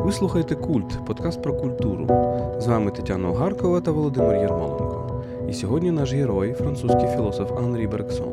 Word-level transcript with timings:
Ви 0.00 0.12
слухаєте 0.12 0.54
Культ, 0.54 1.06
подкаст 1.06 1.42
про 1.42 1.54
культуру. 1.54 2.06
З 2.58 2.66
вами 2.66 2.90
Тетяна 2.90 3.28
Огаркова 3.28 3.80
та 3.80 3.90
Володимир 3.90 4.36
Єрмоленко. 4.36 5.22
І 5.48 5.52
сьогодні 5.52 5.90
наш 5.90 6.12
герой, 6.12 6.52
французький 6.52 7.08
філософ 7.08 7.58
Анрі 7.58 7.86
Берксон. 7.86 8.32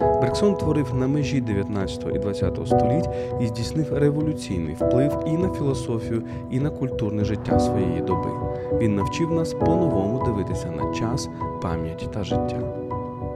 Берксон 0.00 0.54
творив 0.54 0.94
на 0.94 1.06
межі 1.06 1.40
19 1.40 2.06
і 2.14 2.18
20 2.18 2.58
століть 2.66 3.08
і 3.40 3.46
здійснив 3.46 3.98
революційний 3.98 4.74
вплив 4.74 5.24
і 5.26 5.30
на 5.30 5.50
філософію, 5.50 6.22
і 6.50 6.60
на 6.60 6.70
культурне 6.70 7.24
життя 7.24 7.60
своєї 7.60 8.00
доби. 8.00 8.30
Він 8.78 8.96
навчив 8.96 9.30
нас 9.30 9.54
по-новому 9.54 10.24
дивитися 10.24 10.70
на 10.70 10.94
час, 10.94 11.28
пам'ять 11.62 12.08
та 12.12 12.24
життя. 12.24 12.79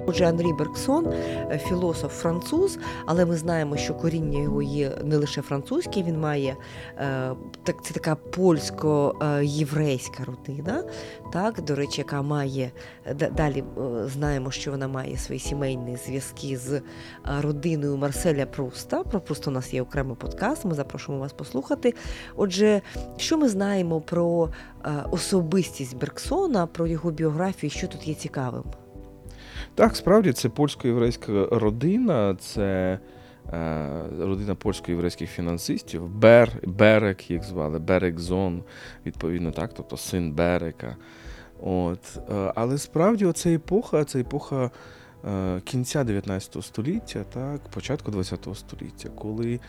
Отже, 0.06 0.24
Анрі 0.24 0.52
Берксон, 0.52 1.06
е, 1.06 1.60
філософ 1.68 2.22
француз, 2.22 2.78
але 3.06 3.24
ми 3.24 3.36
знаємо, 3.36 3.76
що 3.76 3.94
коріння 3.94 4.42
його 4.42 4.62
є 4.62 4.92
не 5.04 5.16
лише 5.16 5.42
французьке, 5.42 6.02
він 6.02 6.20
має 6.20 6.56
е, 6.98 7.30
так, 7.62 7.84
це 7.84 7.94
така 7.94 8.14
польсько-єврейська 8.14 10.24
родина, 10.24 10.84
так, 11.32 11.62
до 11.62 11.74
речі, 11.74 12.00
яка 12.00 12.22
має 12.22 12.70
далі 13.36 13.64
е, 13.78 14.08
знаємо, 14.08 14.50
що 14.50 14.70
вона 14.70 14.88
має 14.88 15.16
свої 15.16 15.40
сімейні 15.40 15.96
зв'язки 15.96 16.56
з 16.56 16.80
родиною 17.40 17.96
Марселя 17.96 18.46
Пруста. 18.46 19.02
Про 19.02 19.20
Пруста 19.20 19.50
у 19.50 19.54
нас 19.54 19.74
є 19.74 19.82
окремий 19.82 20.16
подкаст. 20.16 20.64
Ми 20.64 20.74
запрошуємо 20.74 21.22
вас 21.22 21.32
послухати. 21.32 21.94
Отже, 22.36 22.82
що 23.16 23.38
ми 23.38 23.48
знаємо 23.48 24.00
про 24.00 24.48
особистість 25.10 25.96
Берксона, 25.96 26.66
про 26.66 26.86
його 26.86 27.10
біографію, 27.10 27.70
що 27.70 27.88
тут 27.88 28.08
є 28.08 28.14
цікавим? 28.14 28.64
Так, 29.74 29.96
справді 29.96 30.32
це 30.32 30.48
польсько-єврейська 30.48 31.48
родина, 31.50 32.36
це 32.40 32.98
е, 33.52 34.02
родина 34.18 34.54
польсько-єврейських 34.54 35.30
фінансистів, 35.30 36.08
Бер, 36.08 36.50
Берек, 36.66 37.30
їх 37.30 37.42
звали, 37.42 37.78
Берекзон, 37.78 38.62
відповідно, 39.06 39.50
так, 39.50 39.74
тобто 39.74 39.96
син 39.96 40.32
Берека. 40.32 40.96
От. 41.62 42.18
Е, 42.30 42.52
але 42.54 42.78
справді 42.78 43.26
оця 43.26 43.50
епоха, 43.50 44.04
це 44.04 44.20
епоха 44.20 44.70
е, 45.24 45.60
кінця 45.64 46.04
19 46.04 46.64
століття, 46.64 47.24
так, 47.32 47.60
початку 47.68 48.10
20 48.10 48.48
століття, 48.54 49.08
коли 49.08 49.60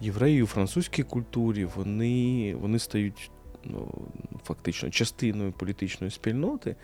євреї 0.00 0.42
у 0.42 0.46
французькій 0.46 1.02
культурі 1.02 1.64
вони, 1.76 2.54
вони 2.60 2.78
стають 2.78 3.30
ну, 3.64 4.08
фактично 4.44 4.90
частиною 4.90 5.52
політичної 5.52 6.10
спільноти. 6.10 6.76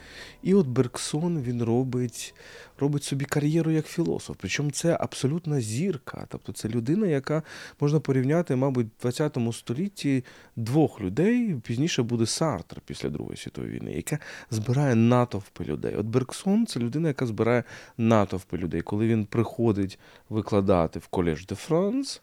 І 0.43 0.55
от 0.55 0.67
Берксон 0.67 1.43
він 1.43 1.63
робить 1.63 2.35
робить 2.81 3.05
собі 3.05 3.25
кар'єру 3.25 3.71
як 3.71 3.87
філософ. 3.87 4.37
Причому 4.41 4.71
це 4.71 4.97
абсолютна 5.01 5.61
зірка. 5.61 6.27
Тобто 6.29 6.53
це 6.53 6.69
людина, 6.69 7.07
яка 7.07 7.43
можна 7.81 8.01
порівняти, 8.01 8.57
мабуть, 8.57 8.87
в 9.03 9.11
ХХ 9.11 9.53
столітті 9.53 10.25
двох 10.57 11.01
людей. 11.01 11.55
Пізніше 11.55 12.03
буде 12.03 12.27
Сартр 12.27 12.81
після 12.87 13.09
Другої 13.09 13.37
світової 13.37 13.73
війни, 13.73 13.93
яка 13.93 14.19
збирає 14.51 14.95
натовпи 14.95 15.65
людей. 15.65 15.97
От 15.97 16.07
Берксон 16.07 16.67
це 16.67 16.81
людина, 16.81 17.09
яка 17.09 17.27
збирає 17.27 17.65
натовпи 17.99 18.59
людей. 18.59 18.83
Коли 18.83 19.07
він 19.07 19.25
приходить 19.25 19.99
викладати 20.29 20.99
в 20.99 21.07
Колеж 21.07 21.47
де 21.47 21.55
Франс 21.55 22.23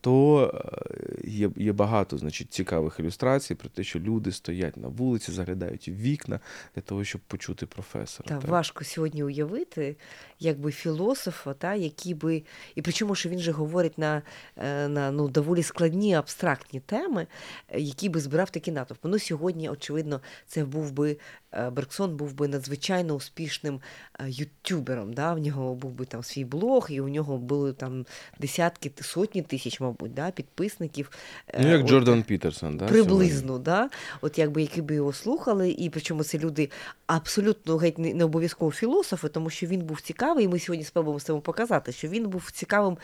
то 0.00 0.50
е, 0.54 1.28
є 1.28 1.50
є 1.56 1.72
багато 1.72 2.18
значить, 2.18 2.52
цікавих 2.52 3.00
ілюстрацій 3.00 3.54
про 3.54 3.68
те, 3.68 3.84
що 3.84 4.00
люди 4.00 4.32
стоять 4.32 4.76
на 4.76 4.88
вулиці, 4.88 5.32
заглядають 5.32 5.88
в 5.88 5.92
вікна 5.92 6.40
для 6.74 6.82
того, 6.82 7.04
щоб 7.04 7.20
почути 7.20 7.66
професора. 7.66 8.28
Так, 8.28 8.40
так. 8.40 8.50
Важко 8.50 8.84
сьогодні 8.84 9.24
уявити, 9.24 9.96
якби 10.40 10.72
філософа, 10.72 11.54
та, 11.54 11.74
який 11.74 12.14
би. 12.14 12.42
І 12.74 12.82
причому, 12.82 13.14
що 13.14 13.28
він 13.28 13.38
же 13.38 13.52
говорить 13.52 13.98
на 13.98 14.22
е, 14.56 14.88
на 14.88 15.10
ну, 15.10 15.28
доволі 15.28 15.62
складні 15.62 16.14
абстрактні 16.14 16.80
теми, 16.80 17.26
які 17.74 18.08
би 18.08 18.20
збирав 18.20 18.50
такі 18.50 18.72
натовпи. 18.72 19.08
Ну, 19.08 19.18
Сьогодні, 19.18 19.68
очевидно, 19.68 20.20
це 20.46 20.64
був 20.64 20.92
би 20.92 21.16
Е, 21.52 21.70
Берксон 21.70 22.16
був 22.16 22.34
би 22.34 22.48
надзвичайно 22.48 23.14
успішним 23.14 23.80
ютюбером. 24.26 25.12
Да? 25.12 25.34
В 25.34 25.38
нього 25.38 25.74
був 25.74 25.92
би 25.92 26.04
там 26.04 26.22
свій 26.22 26.44
блог, 26.44 26.86
і 26.90 27.00
у 27.00 27.08
нього 27.08 27.38
були 27.38 27.72
там 27.72 28.06
десятки, 28.38 28.92
сотні 29.00 29.27
тисяч, 29.28 29.80
мабуть, 29.80 30.14
да? 30.14 30.30
підписників. 30.30 31.10
Е, 31.48 31.60
ну, 31.62 31.68
як 31.70 31.80
От, 31.80 31.88
Джордан 31.88 32.22
Пітерсон, 32.22 32.76
да? 32.76 32.86
приблизно, 32.86 33.58
да? 33.58 33.90
От 34.20 34.38
якби 34.38 34.62
які 34.62 34.82
би 34.82 34.94
його 34.94 35.12
слухали, 35.12 35.70
і 35.70 35.90
причому 35.90 36.24
це 36.24 36.38
люди 36.38 36.70
абсолютно 37.06 37.76
геть 37.76 37.98
не 37.98 38.24
обов'язково 38.24 38.70
філософи, 38.70 39.28
тому 39.28 39.50
що 39.50 39.66
він 39.66 39.80
був 39.80 40.00
цікавий, 40.00 40.44
і 40.44 40.48
ми 40.48 40.58
сьогодні 40.58 40.84
спробуємо 40.84 41.20
з 41.20 41.22
цим 41.22 41.40
показати, 41.40 41.92
що 41.92 42.08
він 42.08 42.28
був 42.28 42.50
цікавим 42.50 42.98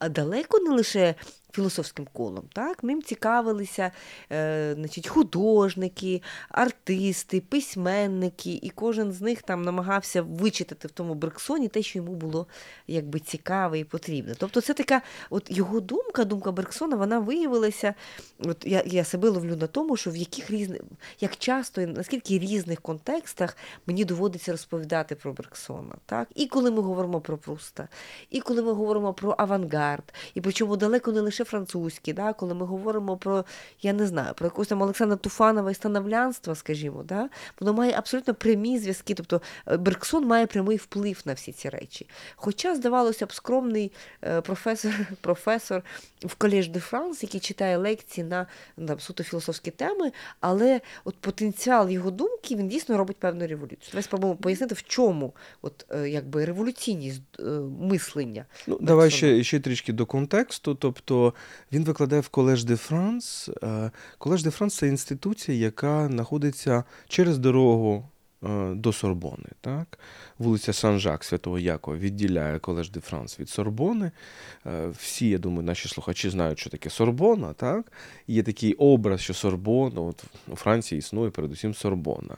далеко 0.00 0.58
не 0.58 0.70
лише 0.70 1.14
філософським 1.52 2.06
колом. 2.12 2.44
Так? 2.52 2.84
Ним 2.84 3.02
цікавилися 3.02 3.90
е, 4.32 4.74
значить, 4.74 5.08
художники, 5.08 6.22
артисти, 6.48 7.40
письменники, 7.40 8.52
і 8.62 8.70
кожен 8.70 9.12
з 9.12 9.20
них 9.20 9.42
там 9.42 9.62
намагався 9.62 10.22
вичитати 10.22 10.88
в 10.88 10.90
тому 10.90 11.14
Берксоні 11.14 11.68
те, 11.68 11.82
що 11.82 11.98
йому 11.98 12.14
було 12.14 12.46
якби 12.86 13.18
цікаве 13.18 13.78
і 13.78 13.84
потрібне. 13.84 14.34
Тобто 14.38 14.60
це 14.60 14.74
така 14.74 15.02
от 15.30 15.46
його 15.48 15.80
думка, 15.80 16.24
думка 16.24 16.52
Берксона, 16.52 16.96
вона 16.96 17.18
виявилася. 17.18 17.94
От 18.38 18.66
Я 18.66 18.82
я 18.86 19.04
себе 19.04 19.28
ловлю 19.28 19.56
на 19.56 19.66
тому, 19.66 19.96
що 19.96 20.10
в 20.10 20.16
яких 20.16 20.50
різних, 20.50 20.80
як 21.20 21.36
часто 21.36 21.80
і 21.80 21.86
наскільки 21.86 22.38
різних 22.38 22.80
контекстах 22.80 23.56
мені 23.86 24.04
доводиться 24.04 24.52
розповідати 24.52 25.14
про 25.14 25.32
Берксона. 25.32 25.94
Так? 26.06 26.28
І 26.34 26.46
коли 26.46 26.70
ми 26.70 26.82
говоримо 26.82 27.20
про 27.20 27.38
Пруста, 27.38 27.88
і 28.30 28.40
коли 28.40 28.62
ми 28.62 28.72
говоримо 28.72 29.14
про 29.14 29.34
авангард, 29.38 29.87
і 30.34 30.40
причому 30.40 30.76
далеко 30.76 31.12
не 31.12 31.20
лише 31.20 31.44
французькі, 31.44 32.12
да, 32.12 32.32
коли 32.32 32.54
ми 32.54 32.66
говоримо 32.66 33.16
про, 33.16 33.44
я 33.82 33.92
не 33.92 34.06
знаю, 34.06 34.34
про 34.34 34.46
якусь 34.46 34.68
там 34.68 34.82
Олександра 34.82 35.16
Туфанова 35.16 35.70
і 35.70 35.74
становлянство, 35.74 36.54
скажімо, 36.54 37.02
да, 37.02 37.28
воно 37.60 37.72
має 37.72 37.92
абсолютно 37.92 38.34
прямі 38.34 38.78
зв'язки. 38.78 39.14
Тобто 39.14 39.42
е, 39.66 39.76
Берксон 39.76 40.26
має 40.26 40.46
прямий 40.46 40.76
вплив 40.76 41.22
на 41.24 41.32
всі 41.32 41.52
ці 41.52 41.68
речі. 41.68 42.08
Хоча, 42.36 42.74
здавалося 42.74 43.26
б, 43.26 43.32
скромний 43.32 43.92
е, 44.24 44.40
професор 44.40 44.92
професор 45.20 45.82
в 46.24 46.34
Колеж 46.34 46.68
де 46.68 46.80
Франс, 46.80 47.22
який 47.22 47.40
читає 47.40 47.76
лекції 47.76 48.24
на 48.24 48.46
там, 48.86 49.00
суто 49.00 49.24
філософські 49.24 49.70
теми, 49.70 50.12
але 50.40 50.80
от 51.04 51.16
потенціал 51.16 51.90
його 51.90 52.10
думки 52.10 52.56
він 52.56 52.68
дійсно 52.68 52.98
робить 52.98 53.16
певну 53.16 53.46
революцію. 53.46 53.88
Давай 53.90 54.02
спробуємо 54.02 54.36
пояснити, 54.36 54.74
в 54.74 54.82
чому 54.82 55.32
от, 55.62 55.86
е, 55.90 56.08
якби, 56.08 56.44
революційність 56.44 57.22
мислення. 57.80 58.44
Ну, 58.66 58.78
Давай 58.80 59.10
ще, 59.10 59.44
ще 59.44 59.60
трішки 59.60 59.77
до 59.86 60.06
контексту. 60.06 60.74
тобто 60.74 61.34
він 61.72 61.84
викладає 61.84 62.22
в 62.22 62.28
Колеж 62.28 62.64
де 62.64 62.76
Франс. 62.76 63.50
Колеж 64.18 64.42
де 64.42 64.50
Франс 64.50 64.76
це 64.76 64.88
інституція, 64.88 65.58
яка 65.58 66.08
знаходиться 66.08 66.84
через 67.08 67.38
дорогу 67.38 68.08
е, 68.44 68.74
до 68.74 68.92
Сорбони. 68.92 69.48
Так? 69.60 69.98
Вулиця 70.38 70.72
Сан-Жак, 70.72 71.24
Святого 71.24 71.58
Якова, 71.58 71.96
відділяє 71.96 72.58
Колеж 72.58 72.90
де 72.90 73.00
Франс 73.00 73.40
від 73.40 73.48
Сорбони. 73.48 74.10
Е, 74.66 74.88
всі, 74.98 75.28
я 75.28 75.38
думаю, 75.38 75.62
наші 75.62 75.88
слухачі 75.88 76.30
знають, 76.30 76.58
що 76.58 76.70
таке 76.70 76.90
Сорбона. 76.90 77.52
Так? 77.52 77.92
Є 78.26 78.42
такий 78.42 78.74
образ, 78.74 79.20
що 79.20 79.34
Сорбона, 79.34 80.00
от 80.00 80.24
у 80.48 80.56
Франції 80.56 80.98
існує 80.98 81.30
передусім 81.30 81.74
Сорбона. 81.74 82.36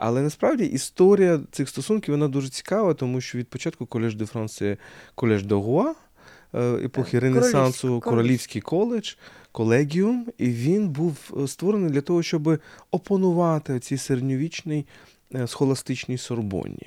Але 0.00 0.22
насправді 0.22 0.64
історія 0.64 1.40
цих 1.50 1.68
стосунків 1.68 2.14
вона 2.14 2.28
дуже 2.28 2.48
цікава, 2.48 2.94
тому 2.94 3.20
що 3.20 3.38
від 3.38 3.48
початку 3.48 3.86
Колеж 3.86 4.14
де 4.14 4.26
Франс 4.26 4.56
це 4.56 4.76
Колеж 5.14 5.44
де 5.44 5.54
Гуа, 5.54 5.94
епохи 6.58 7.18
Ренесансу 7.18 8.00
Королівський 8.00 8.60
коледж, 8.62 9.14
колегіум, 9.52 10.26
і 10.38 10.48
він 10.48 10.88
був 10.88 11.16
е, 11.36 11.48
створений 11.48 11.90
для 11.90 12.00
того, 12.00 12.22
щоб 12.22 12.58
опанувати 12.90 13.80
цій 13.80 13.96
середньовічній 13.96 14.86
е, 15.34 15.46
схоластичній 15.46 16.18
Сорбонні. 16.18 16.86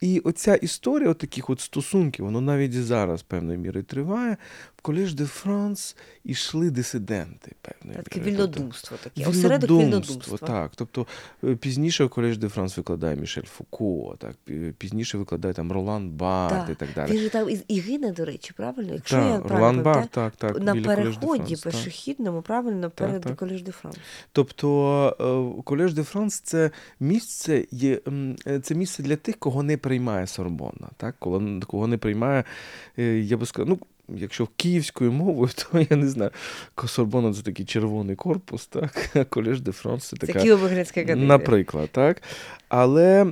І 0.00 0.20
оця 0.20 0.54
історія 0.54 1.10
от 1.10 1.18
таких 1.18 1.50
от 1.50 1.60
стосунків, 1.60 2.24
воно 2.24 2.40
навіть 2.40 2.74
і 2.74 2.82
зараз 2.82 3.22
певною 3.22 3.58
мірою 3.58 3.84
триває. 3.84 4.36
В 4.76 4.82
Колеж 4.82 5.14
де 5.14 5.24
Франс 5.24 5.96
ішли 6.24 6.70
дисиденти. 6.70 7.52
певної 7.62 7.96
Таке 7.96 8.10
тобто 8.10 8.30
вільнодумство 8.30 8.96
таке. 9.02 9.30
Вільнодумство, 9.30 10.38
так. 10.38 10.72
Тобто 10.76 11.06
е, 11.44 11.54
пізніше 11.56 12.04
в 12.04 12.10
Колеж 12.10 12.38
де 12.38 12.48
Франс 12.48 12.76
викладає 12.76 13.16
Мішель 13.16 13.42
Фуко, 13.42 14.16
так, 14.18 14.36
пізніше 14.78 15.18
викладає 15.18 15.54
там 15.54 15.72
Ролан 15.72 16.10
Барт 16.10 16.50
так. 16.50 16.68
і 16.70 16.74
так 16.74 16.88
далі. 16.94 17.12
Він 17.12 17.18
же 17.18 17.28
там 17.28 17.48
і 17.68 17.80
гине, 17.80 18.12
до 18.12 18.24
речі, 18.24 18.52
правильно? 18.56 18.94
Якщо 18.94 19.16
так, 19.16 19.24
я 19.24 19.38
правильно 19.38 19.58
Ролан 19.58 19.82
Барт, 19.82 20.10
так, 20.10 20.36
так. 20.36 20.60
На 20.60 20.74
переході 20.74 21.56
пішохідному, 21.64 22.42
правильно, 22.42 22.90
перед 22.90 23.22
так, 23.22 23.36
Колеж 23.36 23.62
де 23.62 23.72
Франс. 23.72 23.96
Тобто 24.32 25.56
е, 25.58 25.62
Колеж 25.62 25.94
де 25.94 26.02
Франс 26.02 26.40
це 26.40 26.70
місце, 27.00 27.64
є, 27.70 28.00
е, 28.46 28.60
це 28.60 28.74
місце 28.74 29.02
для 29.02 29.16
тих, 29.16 29.36
кого 29.36 29.62
не 29.62 29.76
приймає 29.90 30.26
Сорбонна, 30.26 30.88
так? 30.96 31.14
Коли 31.18 31.60
Кого 31.66 31.86
не 31.86 31.98
приймає, 31.98 32.44
я 33.22 33.36
би 33.36 33.46
сказав, 33.46 33.68
ну, 33.68 33.78
якщо 34.18 34.48
київською 34.56 35.12
мовою, 35.12 35.50
то 35.72 35.86
я 35.90 35.96
не 35.96 36.08
знаю, 36.08 36.30
Сорбона 36.86 37.34
це 37.34 37.42
такий 37.42 37.66
червоний 37.66 38.16
корпус, 38.16 38.66
так, 38.66 39.10
Колеж 39.28 39.60
де 39.60 39.72
Франс 39.72 40.08
це 40.08 40.16
така. 40.16 40.32
Це 40.32 40.38
Наприклад, 41.26 41.88
так. 41.92 42.22
Але 42.70 43.26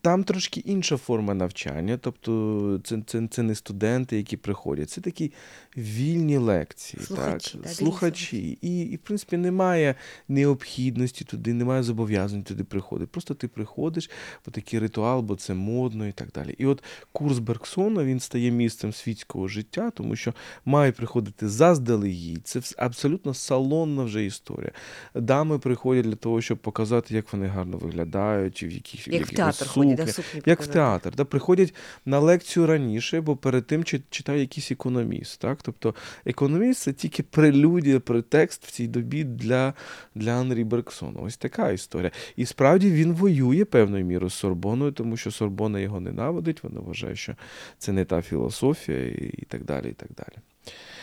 там 0.00 0.24
трошки 0.24 0.60
інша 0.60 0.96
форма 0.96 1.34
навчання, 1.34 1.98
тобто 2.02 2.80
це 2.84 3.02
це, 3.06 3.28
це 3.30 3.42
не 3.42 3.54
студенти, 3.54 4.16
які 4.16 4.36
приходять, 4.36 4.90
це 4.90 5.00
такі 5.00 5.32
вільні 5.76 6.36
лекції, 6.36 7.02
слухачі, 7.02 7.52
так, 7.52 7.62
да, 7.62 7.68
слухачі. 7.68 8.58
І, 8.62 8.80
і, 8.80 8.96
в 8.96 8.98
принципі, 8.98 9.36
немає 9.36 9.94
необхідності 10.28 11.24
туди, 11.24 11.54
немає 11.54 11.82
зобов'язань 11.82 12.42
туди 12.42 12.64
приходити. 12.64 13.10
Просто 13.12 13.34
ти 13.34 13.48
приходиш, 13.48 14.10
бо 14.46 14.52
такий 14.52 14.80
ритуал, 14.80 15.20
бо 15.20 15.36
це 15.36 15.54
модно 15.54 16.06
і 16.06 16.12
так 16.12 16.28
далі. 16.34 16.54
І 16.58 16.66
от 16.66 16.82
курс 17.12 17.38
Бергсона 17.38 18.04
він 18.04 18.20
стає 18.20 18.50
місцем 18.50 18.92
світського 18.92 19.48
життя, 19.48 19.90
тому 19.90 20.16
що 20.16 20.34
має 20.64 20.92
приходити 20.92 21.48
заздалегідь. 21.48 22.46
Це 22.46 22.60
абсолютно 22.76 23.34
салонна 23.34 24.02
вже 24.02 24.24
історія. 24.24 24.72
Дами 25.14 25.58
приходять 25.58 26.04
для 26.04 26.16
того, 26.16 26.40
щоб 26.40 26.58
показати, 26.58 27.14
як 27.14 27.32
вони 27.32 27.46
гарно 27.46 27.78
виглядають, 27.78 28.62
в 28.70 28.72
яких 28.72 29.08
як 29.08 29.26
в 29.26 29.36
театр 29.36 29.68
ходять, 29.68 29.96
да, 29.96 30.06
сукні 30.06 30.42
як 30.46 30.62
в 30.62 30.66
театр. 30.66 31.12
Да, 31.16 31.24
Приходять 31.24 31.74
на 32.04 32.18
лекцію 32.18 32.66
раніше, 32.66 33.20
бо 33.20 33.36
перед 33.36 33.66
тим 33.66 33.84
читає 33.84 34.40
якийсь 34.40 34.72
економіст. 34.72 35.40
Так? 35.40 35.58
Тобто 35.62 35.94
економіст 36.24 36.80
це 36.80 36.92
тільки 36.92 37.22
прелюдія, 37.22 38.00
претекст 38.00 38.66
в 38.66 38.70
цій 38.70 38.86
добі 38.86 39.24
для 39.24 39.74
для 40.14 40.30
Анрі 40.30 40.64
Берксона. 40.64 41.20
Ось 41.20 41.36
така 41.36 41.70
історія. 41.70 42.10
І 42.36 42.46
справді 42.46 42.90
він 42.90 43.12
воює 43.12 43.64
певною 43.64 44.04
мірою 44.04 44.30
з 44.30 44.34
Сорбоною, 44.34 44.92
тому 44.92 45.16
що 45.16 45.30
Сорбона 45.30 45.80
його 45.80 46.00
ненавидить, 46.00 46.62
вона 46.62 46.80
вважає, 46.80 47.16
що 47.16 47.34
це 47.78 47.92
не 47.92 48.04
та 48.04 48.22
філософія, 48.22 49.06
і 49.08 49.46
так 49.48 49.64
далі. 49.64 49.90
і 49.90 49.92
так 49.92 50.08
далі. 50.16 50.42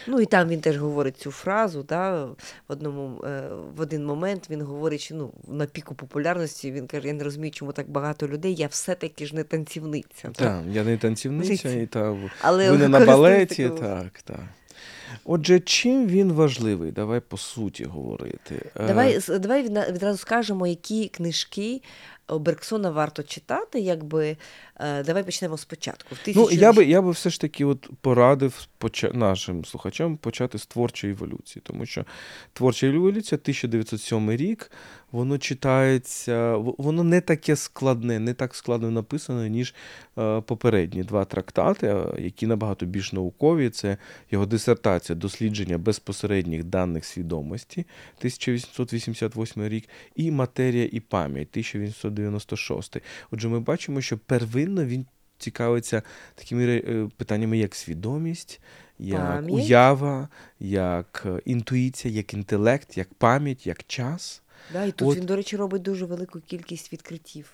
Ну 0.08 0.22
і 0.22 0.26
там 0.26 0.48
він 0.48 0.62
теж 0.62 0.78
говорить 0.78 1.18
цю 1.18 1.32
фразу. 1.32 1.84
Да, 1.84 2.26
В 2.26 2.36
одному 2.68 3.24
е, 3.24 3.50
в 3.76 3.82
один 3.82 4.06
момент 4.06 4.50
він 4.50 4.62
говорить, 4.62 5.02
що 5.02 5.16
ну, 5.16 5.34
на 5.48 5.66
піку 5.66 5.96
популярності 5.96 6.72
він 6.72 6.88
каже: 6.88 7.08
я 7.08 7.14
не 7.14 7.24
розумію, 7.24 7.52
чому 7.52 7.72
так 7.72 7.90
багато 7.90 8.28
людей, 8.28 8.56
я 8.56 8.68
все-таки 8.68 9.26
ж 9.26 9.36
не 9.36 9.44
танцівниця. 9.44 10.30
Так, 10.34 10.62
я 10.72 10.84
не 10.84 10.98
танцівниця, 10.98 11.70
і 11.70 11.86
та, 11.86 12.16
Але 12.42 12.72
ви 12.72 12.78
не 12.78 12.88
на 13.00 13.00
балеті, 13.00 13.70
так, 13.70 14.22
так. 14.24 14.44
Отже, 15.26 15.60
чим 15.60 16.08
він 16.08 16.34
важливий? 16.34 16.92
Давай 16.92 17.20
по 17.20 17.38
суті 17.38 17.86
говорити. 17.86 18.70
Е, 18.76 18.88
давай 18.88 19.20
давай 19.40 19.64
відразу 19.64 20.18
скажемо, 20.18 20.68
які 20.68 21.08
книжки 21.08 21.82
Бергсона 22.30 22.90
варто 22.90 23.24
читати, 23.24 23.80
якби 23.80 24.38
е, 24.80 25.04
давай 25.04 25.24
почнемо 25.24 25.58
спочатку. 25.58 26.16
В 26.16 26.18
тисячу... 26.18 26.48
Ну, 26.52 26.58
Я 26.58 26.74
би 26.74 26.86
я 26.86 27.02
би 27.02 27.12
все 27.12 27.30
ж 27.30 27.42
таки 27.42 27.66
от 27.66 27.90
порадив 28.02 28.68
поча... 28.78 29.12
нашим 29.14 29.66
слухачам 29.66 30.18
почати 30.18 30.58
з 30.58 30.66
творчої 30.66 31.14
еволюції, 31.14 31.64
тому 31.66 31.86
що 31.86 32.06
творча 32.54 32.88
еволюція 32.88 33.40
1907 33.44 34.32
рік, 34.32 34.72
воно 35.12 35.38
читається, 35.38 36.56
воно 36.58 37.04
не 37.04 37.22
таке 37.22 37.56
складне, 37.56 38.20
не 38.20 38.34
так 38.34 38.56
складно 38.56 38.92
написано, 38.92 39.48
ніж 39.48 39.76
е, 40.18 40.42
попередні 40.42 41.04
два 41.04 41.26
трактати, 41.26 41.96
які 42.20 42.48
набагато 42.48 42.86
більш 42.86 43.14
наукові. 43.14 43.70
Це 43.70 43.98
його 44.32 44.46
дисертація 44.46 44.97
дослідження 45.10 45.78
безпосередніх 45.78 46.64
даних 46.64 47.06
свідомості 47.06 47.86
1888 48.18 49.68
рік, 49.68 49.90
і 50.16 50.32
матерія 50.32 50.90
і 50.92 51.00
пам'ять 51.00 51.48
1896. 51.52 52.98
Отже, 53.32 53.48
ми 53.48 53.60
бачимо, 53.60 54.02
що 54.02 54.18
первинно 54.18 54.86
він 54.86 55.06
цікавиться 55.38 56.02
такими 56.36 56.66
е, 56.66 57.10
питаннями, 57.18 57.58
як 57.58 57.76
свідомість. 57.76 58.62
Як 59.00 59.22
пам'ять. 59.22 59.54
уява, 59.54 60.30
як 60.60 61.24
е, 61.26 61.42
інтуїція, 61.46 62.14
як 62.14 62.34
інтелект, 62.34 62.98
як 62.98 63.14
пам'ять, 63.14 63.68
як 63.68 63.84
час. 63.88 64.42
Да, 64.74 64.86
І 64.86 64.92
тут 64.92 65.08
от. 65.08 65.18
він, 65.18 65.26
до 65.26 65.36
речі, 65.36 65.58
робить 65.58 65.82
дуже 65.82 66.06
велику 66.06 66.40
кількість 66.40 66.94
відкриттів. 66.94 67.52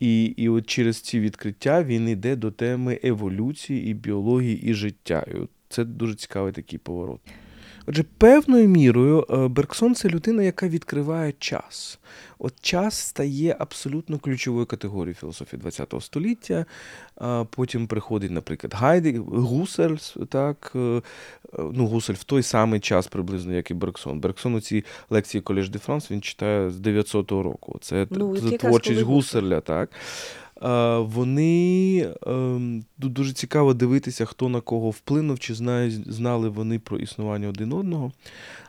І 0.00 0.24
і 0.24 0.48
от 0.48 0.66
через 0.66 1.00
ці 1.00 1.20
відкриття 1.20 1.82
він 1.82 2.08
йде 2.08 2.36
до 2.36 2.50
теми 2.50 3.00
еволюції, 3.04 3.90
і 3.90 3.94
біології, 3.94 4.62
і 4.62 4.74
життя. 4.74 5.26
І 5.34 5.34
от 5.34 5.50
Це 5.72 5.84
дуже 5.84 6.14
цікавий 6.14 6.52
такий 6.52 6.78
поворот. 6.78 7.20
Отже, 7.86 8.04
певною 8.18 8.68
мірою 8.68 9.26
е, 9.30 9.48
Бергсон 9.48 9.94
це 9.94 10.08
людина, 10.08 10.42
яка 10.42 10.68
відкриває 10.68 11.32
час. 11.38 11.98
От 12.38 12.54
час 12.60 12.94
стає 12.98 13.56
абсолютно 13.58 14.18
ключовою 14.18 14.66
категорією 14.66 15.14
філософії 15.14 15.62
ХХ 15.62 16.00
століття. 16.00 16.66
Потім 17.50 17.86
приходить, 17.86 18.30
наприклад, 18.30 18.74
Гайдек, 18.74 19.16
Гусель, 19.16 19.96
так, 20.28 20.72
е, 20.74 21.02
ну, 21.72 21.86
Гусель 21.86 22.14
в 22.14 22.24
той 22.24 22.42
самий 22.42 22.80
час 22.80 23.06
приблизно, 23.06 23.52
як 23.52 23.70
і 23.70 23.74
Бергсон. 23.74 24.20
Бергсон 24.20 24.54
у 24.54 24.60
цій 24.60 24.84
лекції 25.10 25.40
Колеж 25.40 25.70
де 25.70 25.78
Франс 25.78 26.10
він 26.10 26.20
читає 26.20 26.70
з 26.70 26.80
900-го 26.80 27.42
року. 27.42 27.78
Це 27.80 28.06
ну, 28.10 28.36
творчість 28.36 29.00
Гуссерля. 29.00 29.60
так 29.60 29.90
вони 31.00 32.14
ем, 32.26 32.84
дуже 32.98 33.32
цікаво 33.32 33.74
дивитися, 33.74 34.24
хто 34.24 34.48
на 34.48 34.60
кого 34.60 34.90
вплинув, 34.90 35.38
чи 35.38 35.54
знали 36.06 36.48
вони 36.48 36.78
про 36.78 36.98
існування 36.98 37.48
один 37.48 37.72
одного. 37.72 38.12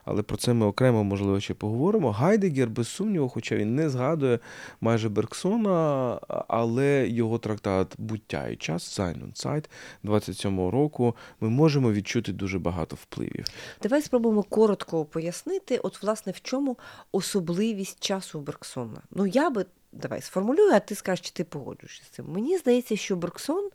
Але 0.06 0.22
про 0.22 0.38
це 0.38 0.54
ми 0.54 0.66
окремо, 0.66 1.04
можливо, 1.04 1.40
ще 1.40 1.54
поговоримо. 1.54 2.12
Гайдегер, 2.12 2.70
без 2.70 2.88
сумніву, 2.88 3.30
хоча 3.30 3.56
він 3.56 3.76
не 3.76 3.90
згадує 3.90 4.40
майже 4.82 5.10
Бергсона, 5.10 6.20
але 6.48 7.08
його 7.08 7.38
трактат 7.38 7.96
Буття 7.98 8.48
і 8.48 8.56
час 8.56 9.00
Zeit 9.34 9.70
27-го 10.04 10.72
року 10.72 11.16
ми 11.42 11.50
можемо 11.50 11.92
відчути 11.92 12.34
дуже 12.34 12.60
багато 12.60 12.96
впливів. 12.96 13.46
Давай 13.84 14.02
спробуємо 14.02 14.44
коротко 14.44 15.06
пояснити, 15.06 15.78
от, 15.78 16.04
власне, 16.04 16.32
в 16.32 16.42
чому 16.42 16.78
особливість 17.12 18.04
часу 18.04 18.40
Бергсона. 18.40 19.02
Ну, 19.12 19.28
я 19.28 19.50
би 19.50 19.66
давай 19.94 20.22
сформулюю, 20.22 20.72
а 20.74 20.80
ти 20.80 20.95
скажеш, 20.95 21.25
чи 21.25 21.31
ти 21.31 21.44
погоджуєшся 21.44 22.04
з 22.04 22.07
цим. 22.07 22.25
Мені 22.28 22.57
здається, 22.57 22.95
що 22.95 23.16
Бруксон, 23.16 23.69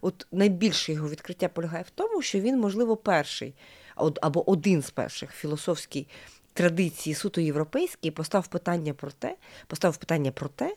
от 0.00 0.26
найбільше 0.32 0.92
його 0.92 1.08
відкриття 1.08 1.48
полягає 1.48 1.84
в 1.88 1.90
тому, 1.90 2.22
що 2.22 2.40
він, 2.40 2.60
можливо, 2.60 2.96
перший 2.96 3.54
або 3.96 4.50
один 4.50 4.82
з 4.82 4.90
перших 4.90 5.32
філософській 5.34 6.06
традиції 6.52 7.14
суто 7.14 7.40
європейській 7.40 8.10
постав 8.10 8.46
питання 8.46 8.94
про 8.94 9.10
те, 9.10 9.36
поставив 9.66 9.96
питання 9.96 10.32
про 10.32 10.48
те, 10.48 10.76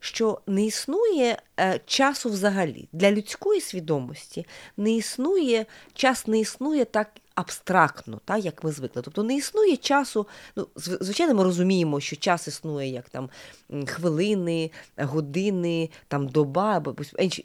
що 0.00 0.40
не 0.46 0.64
існує 0.66 1.38
е, 1.60 1.80
часу 1.86 2.30
взагалі 2.30 2.88
для 2.92 3.10
людської 3.10 3.60
свідомості, 3.60 4.46
не 4.76 4.92
існує 4.92 5.66
час, 5.94 6.26
не 6.26 6.38
існує 6.38 6.84
так 6.84 7.10
абстрактно, 7.42 8.20
так, 8.24 8.44
як 8.44 8.64
ми 8.64 8.72
звикли. 8.72 9.02
Тобто 9.02 9.22
не 9.22 9.36
існує 9.36 9.76
часу. 9.76 10.26
Ну, 10.56 10.68
звичайно, 10.76 11.34
ми 11.34 11.44
розуміємо, 11.44 12.00
що 12.00 12.16
час 12.16 12.48
існує 12.48 12.88
як 12.88 13.08
там 13.08 13.30
хвилини, 13.86 14.70
години, 14.98 15.90
там 16.08 16.28
доба 16.28 16.76
або 16.76 16.94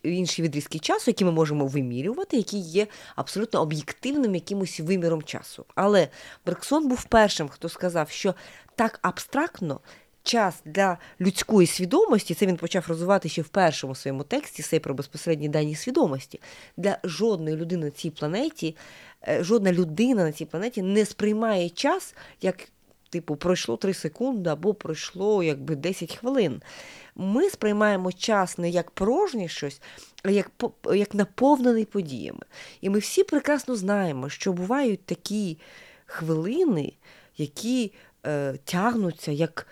інші, 0.03 0.41
відрізки 0.41 0.79
часу, 0.79 1.03
які 1.07 1.25
ми 1.25 1.31
можемо 1.31 1.67
вимірювати, 1.67 2.37
які 2.37 2.57
є 2.57 2.87
абсолютно 3.15 3.61
об'єктивним 3.61 4.35
якимось 4.35 4.79
виміром 4.79 5.23
часу. 5.23 5.65
Але 5.75 6.07
Берксон 6.45 6.87
був 6.87 7.05
першим, 7.05 7.49
хто 7.49 7.69
сказав, 7.69 8.09
що 8.09 8.35
так 8.75 8.99
абстрактно 9.01 9.79
час 10.27 10.61
для 10.65 10.97
людської 11.21 11.67
свідомості, 11.67 12.33
це 12.33 12.45
він 12.45 12.57
почав 12.57 12.85
розвивати 12.87 13.29
ще 13.29 13.41
в 13.41 13.47
першому 13.47 13.95
своєму 13.95 14.23
тексті 14.23 14.61
сей 14.63 14.79
про 14.79 14.93
безпосередні 14.93 15.49
дані 15.49 15.75
свідомості. 15.75 16.39
Для 16.77 16.97
жодної 17.03 17.55
людини 17.55 17.85
на 17.85 17.91
цій 17.91 18.09
планеті, 18.09 18.75
е, 19.27 19.43
жодна 19.43 19.71
людина 19.71 20.23
на 20.23 20.31
цій 20.31 20.45
планеті 20.45 20.81
не 20.81 21.05
сприймає 21.05 21.69
час 21.69 22.15
як. 22.41 22.55
Типу, 23.09 23.35
пройшло 23.35 23.77
3 23.77 23.93
секунди 23.93 24.49
або 24.49 24.73
пройшло 24.73 25.43
якби 25.43 25.75
10 25.75 26.15
хвилин. 26.15 26.61
Ми 27.15 27.49
сприймаємо 27.49 28.11
час 28.11 28.57
не 28.57 28.69
як 28.69 28.91
порожнє 28.91 29.47
щось, 29.47 29.81
а 30.23 30.29
як 30.29 30.51
як 30.93 31.13
наповнений 31.13 31.85
подіями. 31.85 32.45
І 32.81 32.89
ми 32.89 32.99
всі 32.99 33.23
прекрасно 33.23 33.75
знаємо, 33.75 34.29
що 34.29 34.53
бувають 34.53 35.05
такі 35.05 35.57
хвилини, 36.05 36.93
які 37.37 37.91
е, 38.27 38.53
тягнуться 38.63 39.31
як 39.31 39.67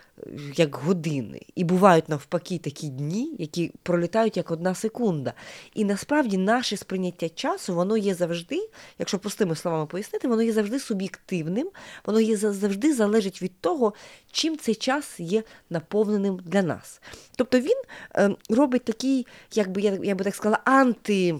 як 0.55 0.75
години. 0.75 1.41
І 1.55 1.63
бувають 1.63 2.09
навпаки 2.09 2.57
такі 2.57 2.87
дні, 2.87 3.35
які 3.39 3.71
пролітають 3.83 4.37
як 4.37 4.51
одна 4.51 4.75
секунда. 4.75 5.33
І 5.73 5.85
насправді 5.85 6.37
наше 6.37 6.77
сприйняття 6.77 7.29
часу, 7.29 7.75
воно 7.75 7.97
є 7.97 8.15
завжди, 8.15 8.69
якщо 8.99 9.19
простими 9.19 9.55
словами 9.55 9.85
пояснити, 9.85 10.27
воно 10.27 10.41
є 10.41 10.53
завжди 10.53 10.79
суб'єктивним, 10.79 11.69
воно 12.05 12.19
є 12.19 12.37
завжди 12.37 12.93
залежить 12.93 13.41
від 13.41 13.59
того, 13.61 13.93
чим 14.31 14.57
цей 14.57 14.75
час 14.75 15.19
є 15.19 15.43
наповненим 15.69 16.39
для 16.45 16.61
нас. 16.61 17.01
Тобто 17.35 17.59
він 17.59 17.81
е, 18.15 18.29
робить 18.49 18.83
такий, 18.83 19.27
як 19.53 19.71
би 19.71 19.81
я, 19.81 19.99
я 20.03 20.15
би 20.15 20.23
так 20.23 20.35
сказала, 20.35 20.59
анти 20.65 21.35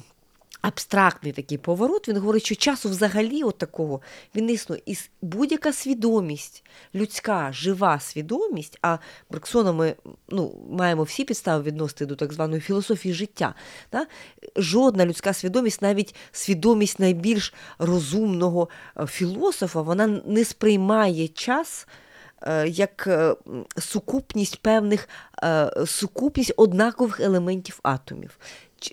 абстрактний 0.67 1.33
такий 1.33 1.57
поворот. 1.57 2.07
Він 2.07 2.17
говорить, 2.17 2.45
що 2.45 2.55
часу 2.55 2.89
взагалі 2.89 3.43
от 3.43 3.57
такого 3.57 4.01
він 4.35 4.49
існує. 4.49 4.81
І 4.85 4.95
будь-яка 5.21 5.73
свідомість, 5.73 6.63
людська, 6.95 7.51
жива 7.53 7.99
свідомість, 7.99 8.77
а 8.81 8.97
Берксона 9.29 9.71
ми 9.71 9.95
ну, 10.29 10.55
маємо 10.69 11.03
всі 11.03 11.23
підстави 11.23 11.63
відносити 11.63 12.05
до 12.05 12.15
так 12.15 12.33
званої 12.33 12.61
філософії 12.61 13.13
життя. 13.13 13.55
Да? 13.91 14.07
Жодна 14.55 15.05
людська 15.05 15.33
свідомість, 15.33 15.81
навіть 15.81 16.15
свідомість 16.31 16.99
найбільш 16.99 17.53
розумного 17.79 18.69
е, 18.97 19.05
філософа, 19.05 19.81
вона 19.81 20.07
не 20.07 20.45
сприймає 20.45 21.27
час. 21.27 21.87
Е, 22.41 22.67
як 22.67 23.07
е, 23.07 23.35
сукупність 23.77 24.61
певних 24.61 25.09
сукупність 25.85 26.53
однакових 26.57 27.19
елементів 27.19 27.79
атомів. 27.83 28.37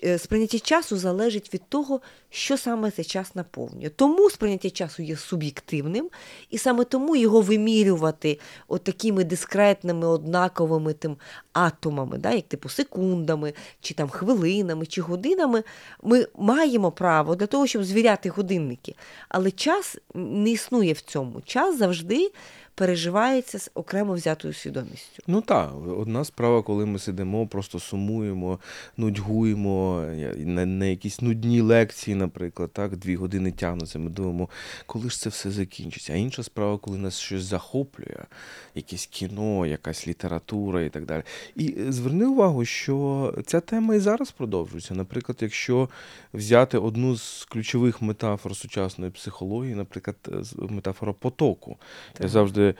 Е, 0.03 0.19
сприйняття 0.19 0.59
часу 0.59 0.97
залежить 0.97 1.53
від 1.53 1.61
того, 1.69 2.01
що 2.29 2.57
саме 2.57 2.91
цей 2.91 3.05
час 3.05 3.35
наповнює. 3.35 3.89
Тому 3.89 4.29
сприйняття 4.29 4.69
часу 4.69 5.03
є 5.03 5.17
суб'єктивним, 5.17 6.09
і 6.49 6.57
саме 6.57 6.83
тому 6.83 7.15
його 7.15 7.41
вимірювати 7.41 8.39
от 8.67 8.83
такими 8.83 9.23
дискретними, 9.23 10.07
однаковими 10.07 10.93
тим 10.93 11.17
атомами, 11.53 12.17
да, 12.17 12.31
як 12.31 12.47
типу 12.47 12.69
секундами, 12.69 13.53
чи 13.81 13.93
там 13.93 14.09
хвилинами, 14.09 14.85
чи 14.85 15.01
годинами, 15.01 15.63
ми 16.03 16.27
маємо 16.37 16.91
право 16.91 17.35
для 17.35 17.47
того, 17.47 17.67
щоб 17.67 17.83
звіряти 17.83 18.29
годинники. 18.29 18.95
Але 19.29 19.51
час 19.51 19.97
не 20.13 20.49
існує 20.49 20.93
в 20.93 21.01
цьому. 21.01 21.41
Час 21.41 21.77
завжди 21.77 22.31
переживається 22.75 23.59
з 23.59 23.71
окремо 23.73 24.13
взятою 24.13 24.53
свідомістю. 24.53 25.23
Ну 25.27 25.41
так, 25.41 25.71
одна 25.97 26.25
справа, 26.25 26.61
коли 26.61 26.85
ми 26.85 26.99
сидимо, 26.99 27.47
просто 27.47 27.79
сумуємо, 27.79 28.59
нудьгуємо 28.97 30.05
на, 30.37 30.65
на 30.65 30.85
якісь 30.85 31.21
нудні 31.21 31.61
лекції, 31.61 32.15
наприклад, 32.15 32.69
так, 32.73 32.97
дві 32.97 33.15
години 33.15 33.51
тягнуться. 33.51 33.99
Ми 33.99 34.09
думаємо, 34.09 34.49
коли 34.85 35.09
ж 35.09 35.19
це 35.19 35.29
все 35.29 35.51
закінчиться. 35.51 36.13
А 36.13 36.15
інша 36.15 36.43
справа, 36.43 36.77
коли 36.77 36.97
нас 36.97 37.19
щось 37.19 37.43
захоплює, 37.43 38.25
якесь 38.75 39.05
кіно, 39.05 39.65
якась 39.65 40.07
література 40.07 40.81
і 40.81 40.89
так 40.89 41.05
далі. 41.05 41.23
І 41.55 41.75
е, 41.79 41.91
зверни 41.91 42.25
увагу, 42.25 42.65
що 42.65 43.33
ця 43.45 43.59
тема 43.59 43.95
і 43.95 43.99
зараз 43.99 44.31
продовжується. 44.31 44.93
Наприклад, 44.93 45.37
якщо 45.41 45.89
взяти 46.33 46.77
одну 46.77 47.15
з 47.15 47.45
ключових 47.45 48.01
метафор 48.01 48.55
сучасної 48.55 49.11
психології, 49.11 49.75
наприклад, 49.75 50.15
метафора 50.69 51.13
потоку. 51.13 51.77
Так. 52.13 52.21
Я 52.21 52.27
завжди 52.27 52.62
завжди 52.63 52.73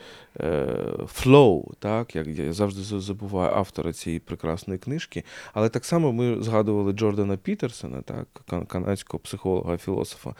flow, 1.06 1.72
так, 1.78 2.16
як 2.16 2.26
я 2.26 2.52
завжди 2.52 3.00
забуваю 3.00 3.54
автора 3.54 3.92
цієї 3.92 4.20
прекрасної 4.20 4.78
книжки. 4.78 5.24
Але 5.52 5.68
так 5.68 5.84
само 5.84 6.12
ми 6.12 6.42
згадували 6.42 6.92
Джордана 6.92 7.36
Пітерсона, 7.36 8.02
так, 8.02 8.26
канадського 8.68 9.20
психолога, 9.20 9.76
філософа. 9.76 10.34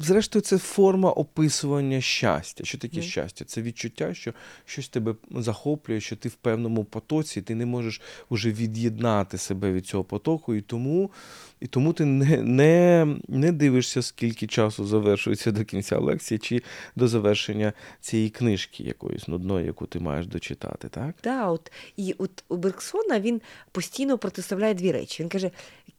Зрештою, 0.00 0.42
це 0.42 0.58
форма 0.58 1.10
описування 1.10 2.00
щастя. 2.00 2.64
Що 2.64 2.78
таке 2.78 2.96
mm. 2.96 3.02
щастя? 3.02 3.44
Це 3.44 3.62
відчуття, 3.62 4.14
що 4.14 4.32
щось 4.64 4.88
тебе 4.88 5.14
захоплює, 5.30 6.00
що 6.00 6.16
ти 6.16 6.28
в 6.28 6.34
певному 6.34 6.84
потоці, 6.84 7.42
ти 7.42 7.54
не 7.54 7.66
можеш 7.66 8.00
уже 8.28 8.52
від'єднати 8.52 9.38
себе 9.38 9.72
від 9.72 9.86
цього 9.86 10.04
потоку, 10.04 10.54
і 10.54 10.60
тому 10.60 11.10
і 11.60 11.66
тому 11.66 11.92
ти 11.92 12.04
не, 12.04 12.42
не, 12.42 13.06
не 13.28 13.52
дивишся, 13.52 14.02
скільки 14.02 14.46
часу 14.46 14.86
завершується 14.86 15.52
до 15.52 15.64
кінця 15.64 15.98
лекції, 15.98 16.38
чи 16.38 16.62
до 16.96 17.08
завершення 17.08 17.72
цієї 18.00 18.30
книжки 18.30 18.82
якоїсь 18.82 19.28
нудної, 19.28 19.66
яку 19.66 19.86
ти 19.86 20.00
маєш 20.00 20.26
дочитати. 20.26 20.88
так? 20.88 21.14
Да, 21.24 21.46
от, 21.46 21.72
І 21.96 22.14
от 22.18 22.44
у 22.48 22.56
Берксона 22.56 23.20
він 23.20 23.40
постійно 23.72 24.18
протиставляє 24.18 24.74
дві 24.74 24.92
речі. 24.92 25.22
Він 25.22 25.30
каже, 25.30 25.50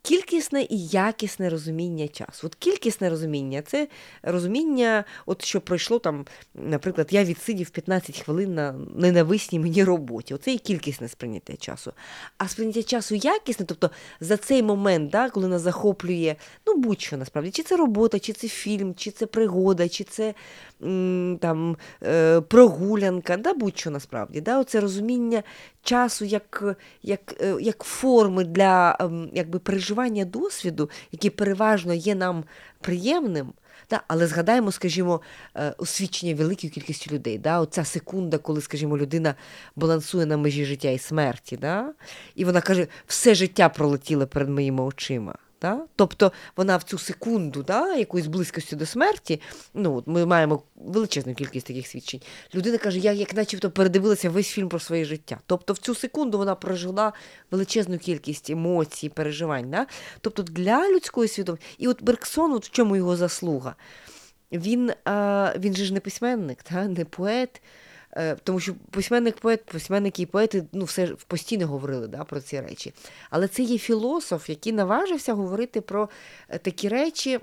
кількісне 0.02 0.62
і 0.62 0.88
якісне 0.88 1.50
розуміння 1.50 2.08
часу. 2.08 2.48
От 2.48 2.56
кількісне 2.56 3.10
розуміння 3.10 3.62
це 3.62 3.85
розуміння, 4.24 5.04
от 5.26 5.46
що 5.46 5.62
пройшло 5.62 6.00
там, 6.00 6.26
наприклад, 6.56 7.08
я 7.12 7.24
відсидів 7.24 7.70
15 7.70 8.20
хвилин 8.20 8.56
на 8.56 8.76
ненависній 8.96 9.60
мені 9.60 9.84
роботі. 9.84 10.34
Оце 10.34 10.54
і 10.54 10.58
кількісне 10.58 11.08
сприйняття 11.08 11.56
часу. 11.56 11.94
А 12.38 12.48
сприйняття 12.48 12.84
часу 12.84 13.16
якісне, 13.16 13.66
тобто 13.66 13.90
за 14.20 14.38
цей 14.38 14.64
момент, 14.64 15.10
да, 15.10 15.30
коли 15.30 15.48
нас 15.48 15.62
захоплює, 15.62 16.36
ну 16.68 16.76
будь-що 16.78 17.18
насправді, 17.18 17.52
чи 17.52 17.64
це 17.64 17.78
робота, 17.78 18.20
чи 18.20 18.34
це 18.34 18.48
фільм, 18.48 18.96
чи 18.96 19.12
це 19.12 19.26
пригода, 19.26 19.90
чи 19.90 20.04
це 20.04 20.34
там 21.40 21.78
е, 22.04 22.42
прогулянка, 22.42 23.38
да, 23.38 23.54
будь-що 23.54 23.92
насправді. 23.92 24.42
Да, 24.42 24.60
Оце 24.60 24.80
розуміння 24.80 25.44
часу 25.84 26.26
як 26.26 26.64
як, 27.04 27.36
е, 27.42 27.56
як 27.62 27.84
форми 27.84 28.44
для 28.44 28.98
ем, 29.00 29.30
якби, 29.34 29.60
переживання 29.60 30.26
досвіду, 30.26 30.90
який 31.12 31.30
переважно 31.30 31.94
є 31.94 32.16
нам 32.16 32.44
приємним. 32.82 33.54
Да, 33.90 34.02
Але 34.08 34.28
згадаємо, 34.28 34.72
скажімо, 34.72 35.22
освічення 35.78 36.06
освідчення 36.06 36.36
великої 36.36 36.72
кількості 36.72 37.12
людей. 37.12 37.38
Да, 37.38 37.60
Оця 37.60 37.86
секунда, 37.86 38.38
коли, 38.38 38.62
скажімо, 38.62 38.98
людина 38.98 39.36
балансує 39.76 40.26
на 40.26 40.38
межі 40.38 40.66
життя 40.66 40.90
і 40.90 40.98
смерті. 40.98 41.58
Да, 41.58 41.94
І 42.36 42.46
вона 42.46 42.62
каже, 42.62 42.88
все 43.08 43.36
життя 43.36 43.70
пролетіло 43.70 44.28
перед 44.28 44.50
моїми 44.50 44.84
очима. 44.84 45.36
Да? 45.66 45.86
Тобто 45.96 46.32
вона 46.58 46.78
в 46.78 46.84
цю 46.84 46.98
секунду, 46.98 47.64
да, 47.64 47.96
якоїсь 47.96 48.28
близькості 48.28 48.76
до 48.76 48.86
смерті, 48.86 49.42
ну, 49.74 50.04
ми 50.06 50.26
маємо 50.26 50.64
величезну 50.76 51.36
кількість 51.36 51.68
таких 51.68 51.88
свідчень. 51.88 52.22
Людина 52.56 52.78
каже, 52.78 53.00
я 53.00 53.12
як 53.12 53.36
начебто 53.36 53.72
передивилася 53.72 54.30
весь 54.30 54.48
фільм 54.48 54.70
про 54.70 54.80
своє 54.80 55.06
життя. 55.06 55.40
Тобто 55.46 55.74
в 55.74 55.78
цю 55.78 55.96
секунду 55.96 56.38
вона 56.38 56.56
прожила 56.56 57.14
величезну 57.52 57.98
кількість 57.98 58.50
емоцій, 58.50 59.10
переживань. 59.10 59.72
Да? 59.72 59.88
Тобто 60.22 60.44
для 60.44 60.90
людської 60.90 61.30
свідомості. 61.30 61.66
І 61.78 61.88
от 61.88 62.04
Берксон, 62.04 62.54
от 62.54 62.66
в 62.66 62.72
чому 62.72 62.96
його 62.96 63.16
заслуга? 63.16 63.76
Він 64.52 64.92
а, 65.06 65.54
він 65.58 65.76
же 65.76 65.86
ж 65.86 65.94
не 65.94 66.00
письменник, 66.00 66.60
да? 66.72 66.88
не 66.88 67.06
поет. 67.06 67.62
Е, 68.18 68.36
тому 68.44 68.60
що 68.60 68.76
письменник 68.92 69.38
поет, 69.38 69.66
письменники 69.66 70.22
і 70.22 70.26
поети 70.26 70.64
ну, 70.72 70.86
все 70.86 71.08
постійно 71.08 71.68
говорили 71.68 72.08
да, 72.08 72.24
про 72.24 72.42
ці 72.42 72.62
речі. 72.62 72.94
Але 73.30 73.48
це 73.48 73.64
є 73.64 73.78
філософ, 73.78 74.50
який 74.50 74.74
наважився 74.74 75.34
говорити 75.34 75.82
про 75.82 76.10
е, 76.50 76.58
такі 76.58 76.90
речі, 76.90 77.40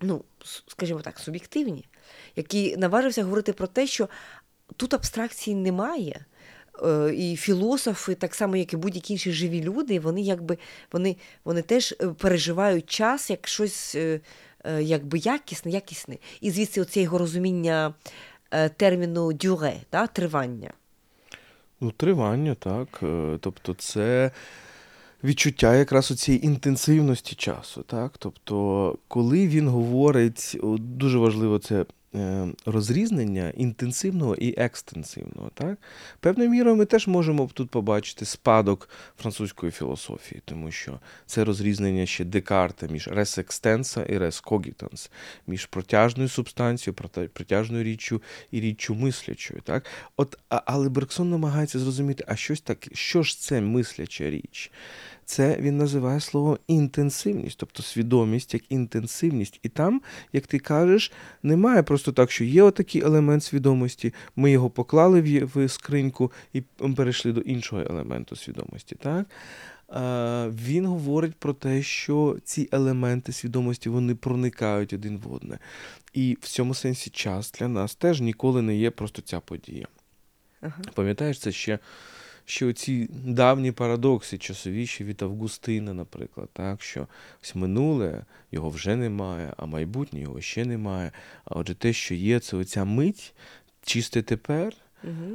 ну, 0.00 0.24
скажімо 0.66 1.00
так, 1.00 1.18
суб'єктивні, 1.18 1.84
який 2.36 2.76
наважився 2.76 3.24
говорити 3.24 3.52
про 3.52 3.66
те, 3.66 3.86
що 3.86 4.08
тут 4.76 4.94
абстракції 4.94 5.56
немає. 5.56 6.24
Е, 6.84 7.14
і 7.14 7.36
філософи, 7.36 8.14
так 8.14 8.34
само, 8.34 8.56
як 8.56 8.72
і 8.72 8.76
будь-які 8.76 9.12
інші 9.12 9.32
живі 9.32 9.62
люди, 9.62 10.00
вони 10.00 10.20
якби 10.22 10.58
вони, 10.92 11.16
вони 11.44 11.62
теж 11.62 11.94
переживають 12.18 12.90
час 12.90 13.30
як 13.30 13.48
щось 13.48 13.96
якби 14.80 15.18
якісне, 15.18 15.70
якісне. 15.70 16.16
І 16.40 16.50
звідси 16.50 16.80
оце 16.80 17.00
його 17.00 17.18
розуміння 17.18 17.94
терміну 18.76 19.32
дюре, 19.32 19.74
да, 19.92 20.06
тривання? 20.06 20.70
Ну, 21.80 21.90
тривання, 21.90 22.54
так. 22.54 23.00
Е, 23.02 23.38
тобто, 23.40 23.74
це 23.74 24.30
відчуття 25.24 25.74
якраз 25.74 26.10
у 26.10 26.14
цієї 26.14 26.46
інтенсивності 26.46 27.34
часу. 27.34 27.82
так. 27.82 28.12
Тобто, 28.18 28.98
коли 29.08 29.48
він 29.48 29.68
говорить, 29.68 30.58
дуже 30.78 31.18
важливо 31.18 31.58
це 31.58 31.84
Е, 31.84 32.03
розрізнення 32.66 33.52
інтенсивного 33.56 34.34
і 34.34 34.54
екстенсивного. 34.56 35.50
Так? 35.54 35.78
Певною 36.20 36.50
мірою 36.50 36.76
ми 36.76 36.84
теж 36.84 37.06
можемо 37.06 37.50
тут 37.54 37.70
побачити 37.70 38.24
спадок 38.24 38.88
французької 39.18 39.72
філософії, 39.72 40.42
тому 40.44 40.70
що 40.70 41.00
це 41.26 41.44
розрізнення 41.44 42.06
ще 42.06 42.24
Декарта 42.24 42.86
між 42.86 43.08
res 43.08 43.38
extensa 43.38 44.12
і 44.12 44.18
res 44.18 44.44
cogitans, 44.44 45.10
між 45.46 45.66
протяжною 45.66 46.28
субстанцією, 46.28 46.94
протяжною 47.32 47.84
річчю 47.84 48.22
і 48.50 48.60
річчю 48.60 48.94
мислячою. 48.94 49.60
Так? 49.64 49.86
От, 50.16 50.38
Але 50.48 50.88
Берксон 50.88 51.30
намагається 51.30 51.78
зрозуміти, 51.78 52.24
а 52.28 52.36
щось 52.36 52.60
таке, 52.60 52.90
що 52.94 53.22
ж 53.22 53.40
це 53.40 53.60
мисляча 53.60 54.30
річ? 54.30 54.70
Це 55.24 55.56
він 55.60 55.78
називає 55.78 56.20
слово 56.20 56.58
інтенсивність, 56.66 57.58
тобто 57.58 57.82
свідомість 57.82 58.54
як 58.54 58.62
інтенсивність. 58.68 59.60
І 59.62 59.68
там, 59.68 60.02
як 60.32 60.46
ти 60.46 60.58
кажеш, 60.58 61.12
немає 61.42 61.82
просто 61.82 62.12
так, 62.12 62.30
що 62.30 62.44
є 62.44 62.62
отакий 62.62 63.02
елемент 63.02 63.44
свідомості, 63.44 64.14
ми 64.36 64.50
його 64.50 64.70
поклали 64.70 65.20
в 65.54 65.68
скриньку 65.68 66.32
і 66.52 66.60
перейшли 66.96 67.32
до 67.32 67.40
іншого 67.40 67.82
елементу 67.82 68.36
свідомості. 68.36 68.94
так? 68.94 69.26
Він 70.52 70.86
говорить 70.86 71.34
про 71.34 71.52
те, 71.52 71.82
що 71.82 72.36
ці 72.44 72.68
елементи 72.72 73.32
свідомості 73.32 73.88
вони 73.88 74.14
проникають 74.14 74.92
один 74.92 75.18
в 75.18 75.32
одне. 75.32 75.58
І 76.12 76.38
в 76.40 76.48
цьому 76.48 76.74
сенсі 76.74 77.10
час 77.10 77.52
для 77.52 77.68
нас 77.68 77.94
теж 77.94 78.20
ніколи 78.20 78.62
не 78.62 78.76
є 78.76 78.90
просто 78.90 79.22
ця 79.22 79.40
подія. 79.40 79.86
Ага. 80.60 80.82
Пам'ятаєш, 80.94 81.38
це 81.38 81.52
ще 81.52 81.78
що 82.44 82.72
ці 82.72 83.08
давні 83.12 83.72
парадокси, 83.72 84.38
часовіші 84.38 85.04
від 85.04 85.22
Августина, 85.22 85.94
наприклад, 85.94 86.48
так, 86.52 86.82
що 86.82 87.08
ось 87.42 87.54
минуле 87.54 88.24
його 88.52 88.70
вже 88.70 88.96
немає, 88.96 89.54
а 89.56 89.66
майбутнє 89.66 90.20
його 90.20 90.40
ще 90.40 90.64
немає. 90.64 91.12
А 91.44 91.54
отже, 91.54 91.74
те, 91.74 91.92
що 91.92 92.14
є, 92.14 92.40
це 92.40 92.56
оця 92.56 92.84
мить, 92.84 93.34
чисте 93.82 94.22
тепер. 94.22 94.74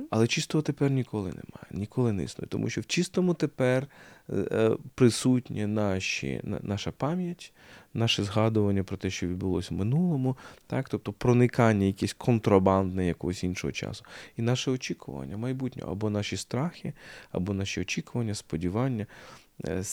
Але 0.09 0.27
чистого 0.27 0.61
тепер 0.61 0.91
ніколи 0.91 1.29
немає, 1.29 1.67
ніколи 1.71 2.13
не 2.13 2.23
існує. 2.23 2.47
Тому 2.47 2.69
що 2.69 2.81
в 2.81 2.85
чистому 2.85 3.33
тепер 3.33 3.87
е, 4.29 4.71
присутня 4.95 5.67
наші, 5.67 6.41
наша 6.43 6.91
пам'ять, 6.91 7.53
наше 7.93 8.23
згадування 8.23 8.83
про 8.83 8.97
те, 8.97 9.09
що 9.09 9.27
відбулося 9.27 9.75
в 9.75 9.77
минулому, 9.77 10.37
так? 10.67 10.89
тобто 10.89 11.13
проникання 11.13 11.85
якесь 11.85 12.13
контрабандне 12.13 13.07
якогось 13.07 13.43
іншого 13.43 13.71
часу. 13.71 14.05
І 14.37 14.41
наше 14.41 14.71
очікування 14.71 15.37
майбутнього, 15.37 15.91
або 15.91 16.09
наші 16.09 16.37
страхи, 16.37 16.93
або 17.31 17.53
наші 17.53 17.81
очікування, 17.81 18.35
сподівання. 18.35 19.05
Е, 19.65 19.83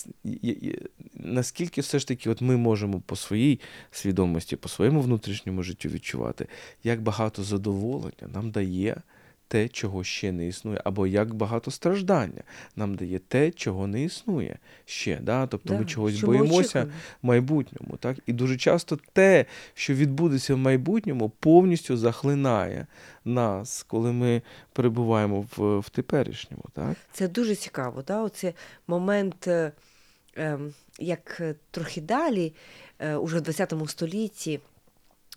наскільки 1.15 1.81
все 1.81 1.99
ж 1.99 2.09
таки 2.09 2.31
от 2.31 2.41
ми 2.41 2.57
можемо 2.57 3.01
по 3.01 3.17
своїй 3.17 3.61
свідомості, 3.91 4.57
по 4.57 4.69
своєму 4.69 5.01
внутрішньому 5.01 5.63
життю 5.63 5.89
відчувати, 5.89 6.47
як 6.85 7.03
багато 7.03 7.43
задоволення 7.43 8.29
нам 8.35 8.51
дає 8.51 9.03
те, 9.49 9.69
чого 9.69 10.05
ще 10.05 10.33
не 10.33 10.47
існує, 10.47 10.81
або 10.85 11.07
як 11.07 11.35
багато 11.35 11.71
страждання 11.71 12.43
нам 12.77 12.95
дає 12.95 13.19
те, 13.19 13.51
чого 13.51 13.87
не 13.87 14.05
існує 14.05 14.59
ще. 14.85 15.19
Да? 15.23 15.47
Тобто 15.47 15.73
да, 15.75 15.79
ми 15.81 15.87
чогось 15.87 16.21
боїмося 16.21 16.85
в 17.23 17.27
майбутньому. 17.27 17.97
Так? 17.97 18.17
І 18.27 18.33
дуже 18.33 18.57
часто 18.57 18.99
те, 19.13 19.45
що 19.75 19.95
відбудеться 19.95 20.55
в 20.55 20.59
майбутньому, 20.59 21.29
повністю 21.29 21.97
захлинає 21.97 22.87
нас, 23.25 23.83
коли 23.83 24.13
ми 24.13 24.43
перебуваємо 24.73 25.47
в 25.57 25.77
в 25.79 25.91
теперішньому. 25.91 26.65
Так? 26.73 26.97
Це 27.13 27.29
дуже 27.29 27.55
цікаво. 27.55 28.03
Да? 28.03 28.23
Оце 28.23 28.53
момент, 28.87 29.49
е, 29.49 29.73
е, 30.37 30.59
як 30.99 31.43
трохи 31.71 32.01
далі, 32.01 32.55
е, 32.99 33.17
уже 33.17 33.41
в 33.41 33.53
ХХ 33.53 33.91
столітті. 33.91 34.61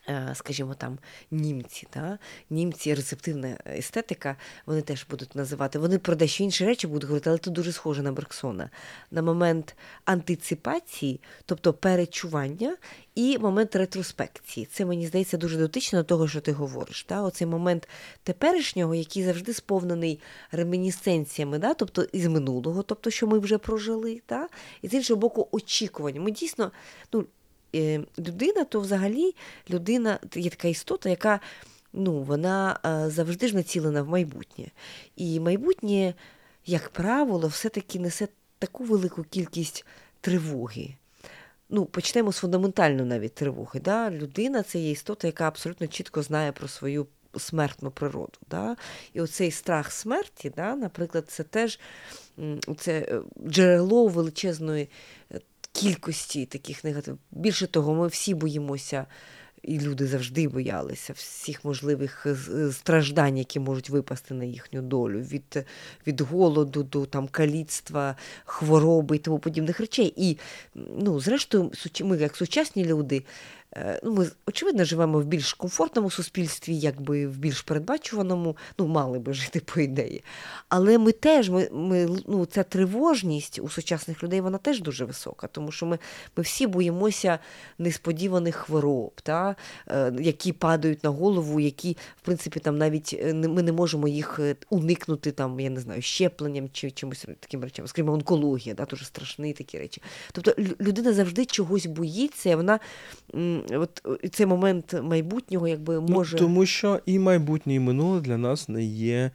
Е, 0.07 0.31
скажімо 0.35 0.73
там, 0.73 0.97
німці, 1.31 1.87
да? 1.93 2.17
німці, 2.49 2.93
рецептивна 2.93 3.57
естетика, 3.77 4.35
вони 4.65 4.81
теж 4.81 5.05
будуть 5.09 5.35
називати. 5.35 5.79
Вони 5.79 5.97
про 5.97 6.15
дещо 6.15 6.43
інші 6.43 6.65
речі 6.65 6.87
будуть 6.87 7.03
говорити, 7.03 7.29
але 7.29 7.39
це 7.39 7.51
дуже 7.51 7.71
схоже 7.71 8.01
на 8.03 8.11
Берксона. 8.11 8.69
На 9.11 9.21
момент 9.21 9.75
антиципації, 10.05 11.21
тобто 11.45 11.73
перечування, 11.73 12.77
і 13.15 13.37
момент 13.37 13.75
ретроспекції. 13.75 14.65
Це 14.65 14.85
мені 14.85 15.07
здається 15.07 15.37
дуже 15.37 15.57
дотично 15.57 15.99
до 15.99 16.03
того, 16.03 16.27
що 16.27 16.41
ти 16.41 16.51
говориш. 16.51 17.05
Да? 17.09 17.21
Оцей 17.21 17.47
момент 17.47 17.87
теперішнього, 18.23 18.95
який 18.95 19.23
завжди 19.23 19.53
сповнений 19.53 20.19
ремінісценціями, 20.51 21.59
да? 21.59 21.73
тобто 21.73 22.03
із 22.03 22.27
минулого, 22.27 22.83
тобто, 22.83 23.09
що 23.09 23.27
ми 23.27 23.39
вже 23.39 23.57
прожили, 23.57 24.21
да? 24.29 24.47
і 24.81 24.87
з 24.87 24.93
іншого 24.93 25.19
боку, 25.19 25.47
очікування. 25.51 26.21
Ми 26.21 26.31
дійсно, 26.31 26.71
ну, 27.13 27.25
людина, 28.19 28.63
то 28.63 28.79
взагалі 28.79 29.35
людина 29.69 30.19
є 30.35 30.49
така 30.49 30.67
істота, 30.67 31.09
яка 31.09 31.39
ну, 31.93 32.21
вона 32.21 32.79
е, 32.85 33.09
завжди 33.09 33.47
ж 33.47 33.55
націлена 33.55 34.01
в 34.01 34.09
майбутнє. 34.09 34.65
І 35.15 35.39
майбутнє, 35.39 36.13
як 36.65 36.89
правило, 36.89 37.47
все-таки 37.47 37.99
несе 37.99 38.27
таку 38.59 38.83
велику 38.83 39.23
кількість 39.23 39.85
тривоги. 40.21 40.95
Ну, 41.69 41.85
Почнемо 41.85 42.31
з 42.31 42.37
фундаментальної 42.37 43.05
навіть 43.05 43.33
тривоги. 43.33 43.79
Да? 43.79 44.11
Людина 44.11 44.63
це 44.63 44.79
є 44.79 44.91
істота, 44.91 45.27
яка 45.27 45.47
абсолютно 45.47 45.87
чітко 45.87 46.21
знає 46.21 46.51
про 46.51 46.67
свою 46.67 47.07
смертну 47.37 47.91
природу. 47.91 48.39
Да? 48.49 48.75
І 49.13 49.21
оцей 49.21 49.51
страх 49.51 49.91
смерті, 49.91 50.51
да, 50.55 50.75
наприклад, 50.75 51.25
це 51.27 51.43
теж 51.43 51.79
це 52.77 52.99
е, 52.99 53.21
джерело 53.47 54.07
величезної 54.07 54.89
кількості 55.79 56.45
таких 56.45 56.83
негативів. 56.83 57.19
Більше 57.31 57.67
того, 57.67 57.93
ми 57.93 58.07
всі 58.07 58.33
боїмося, 58.33 59.05
і 59.63 59.79
люди 59.79 60.07
завжди 60.07 60.47
боялися 60.47 61.13
всіх 61.13 61.65
можливих 61.65 62.27
страждань, 62.71 63.37
які 63.37 63.59
можуть 63.59 63.89
випасти 63.89 64.33
на 64.33 64.43
їхню 64.43 64.81
долю, 64.81 65.19
від 65.19 65.65
від 66.07 66.21
голоду 66.21 66.83
до 66.83 67.05
там 67.05 67.27
каліцтва, 67.27 68.15
хвороби 68.45 69.15
і 69.15 69.19
тому 69.19 69.39
подібних 69.39 69.79
речей. 69.79 70.13
І, 70.17 70.37
ну, 70.75 71.19
зрештою, 71.19 71.71
ми, 72.03 72.17
як 72.17 72.35
сучасні 72.35 72.85
люди, 72.85 73.23
Е, 73.58 73.58
ну, 74.03 74.11
Ми, 74.11 74.27
очевидно, 74.45 74.85
живемо 74.85 75.19
в 75.19 75.25
більш 75.25 75.53
комфортному 75.53 76.11
суспільстві, 76.11 76.77
якби 76.77 77.27
в 77.27 77.37
більш 77.37 77.61
передбачуваному, 77.61 78.57
ну, 78.77 78.87
мали 78.87 79.19
би 79.19 79.33
жити 79.33 79.59
по 79.59 79.79
ідеї. 79.79 80.23
Але 80.69 80.97
ми 80.97 81.11
теж, 81.11 81.49
ми, 81.49 81.69
ми, 81.71 82.09
ну, 82.27 82.45
ця 82.45 82.63
тривожність 82.63 83.59
у 83.59 83.69
сучасних 83.69 84.23
людей 84.23 84.41
вона 84.41 84.57
теж 84.57 84.81
дуже 84.81 85.05
висока, 85.05 85.47
тому 85.47 85.71
що 85.71 85.85
ми 85.85 85.99
ми 86.37 86.43
всі 86.43 86.67
боїмося 86.67 87.39
несподіваних 87.77 88.55
хвороб, 88.55 89.21
та, 89.23 89.55
е, 89.87 90.13
які 90.19 90.53
падають 90.53 91.03
на 91.03 91.09
голову, 91.09 91.59
які, 91.59 91.97
в 92.17 92.25
принципі, 92.25 92.59
там 92.59 92.77
навіть 92.77 93.15
е, 93.19 93.33
ми 93.33 93.63
не 93.63 93.71
можемо 93.71 94.07
їх 94.07 94.39
уникнути, 94.69 95.31
там, 95.31 95.59
я 95.59 95.69
не 95.69 95.79
знаю, 95.79 96.01
щепленням 96.01 96.69
чи 96.73 96.91
чимось 96.91 97.25
таким 97.39 97.63
речам, 97.63 97.87
скажімо, 97.87 98.13
онкологія, 98.13 98.75
да, 98.75 98.85
дуже 98.85 99.05
страшні 99.05 99.53
такі 99.53 99.77
речі. 99.77 100.01
Тобто 100.31 100.53
людина 100.81 101.13
завжди 101.13 101.45
чогось 101.45 101.85
боїться, 101.85 102.49
і 102.49 102.55
вона 102.55 102.79
от 103.71 104.01
цей 104.31 104.45
момент 104.45 104.95
майбутнього 105.03 105.67
якби 105.67 105.93
ну, 105.93 106.01
може. 106.01 106.37
Ну, 106.37 106.43
Тому 106.43 106.65
що 106.65 106.99
і 107.05 107.19
майбутнє, 107.19 107.75
і 107.75 107.79
минуле 107.79 108.21
для 108.21 108.37
нас 108.37 108.69
не 108.69 108.83
є 108.83 109.31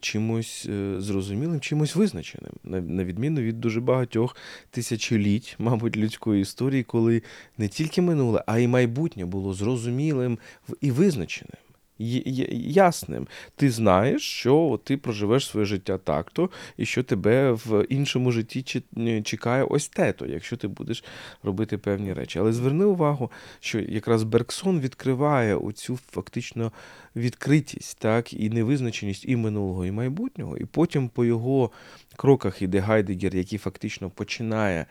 чимось 0.00 0.66
е, 0.68 0.94
зрозумілим, 0.98 1.60
чимось 1.60 1.96
визначеним, 1.96 2.52
на 2.64 3.04
відміну 3.04 3.40
від 3.40 3.60
дуже 3.60 3.80
багатьох 3.80 4.36
тисячоліть, 4.70 5.56
мабуть, 5.58 5.96
людської 5.96 6.42
історії, 6.42 6.82
коли 6.82 7.22
не 7.58 7.68
тільки 7.68 8.02
минуле, 8.02 8.44
а 8.46 8.58
й 8.58 8.68
майбутнє 8.68 9.24
було 9.24 9.54
зрозумілим 9.54 10.38
і 10.80 10.90
визначеним 10.90 11.56
ясним. 11.98 13.26
Ти 13.56 13.70
знаєш, 13.70 14.22
що 14.22 14.80
ти 14.84 14.96
проживеш 14.96 15.46
своє 15.46 15.66
життя 15.66 15.98
так-то, 15.98 16.50
і 16.76 16.86
що 16.86 17.02
тебе 17.02 17.52
в 17.52 17.84
іншому 17.88 18.32
житті 18.32 18.82
чекає 19.24 19.62
ось 19.62 19.88
те-то, 19.88 20.26
якщо 20.26 20.56
ти 20.56 20.68
будеш 20.68 21.04
робити 21.42 21.78
певні 21.78 22.12
речі. 22.12 22.38
Але 22.38 22.52
зверни 22.52 22.84
увагу, 22.84 23.30
що 23.60 23.80
якраз 23.80 24.22
Бергсон 24.22 24.80
відкриває 24.80 25.56
оцю 25.56 25.98
фактично 26.10 26.72
відкритість, 27.16 27.98
так, 27.98 28.32
і 28.32 28.50
невизначеність 28.50 29.24
і 29.28 29.36
минулого, 29.36 29.86
і 29.86 29.90
майбутнього. 29.90 30.56
І 30.56 30.64
потім 30.64 31.08
по 31.08 31.24
його 31.24 31.70
кроках 32.16 32.62
іде 32.62 32.78
Гайдегер, 32.78 33.36
який 33.36 33.58
фактично 33.58 34.10
починає. 34.10 34.86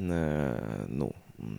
Е, 0.00 0.54
ну, 0.88 1.12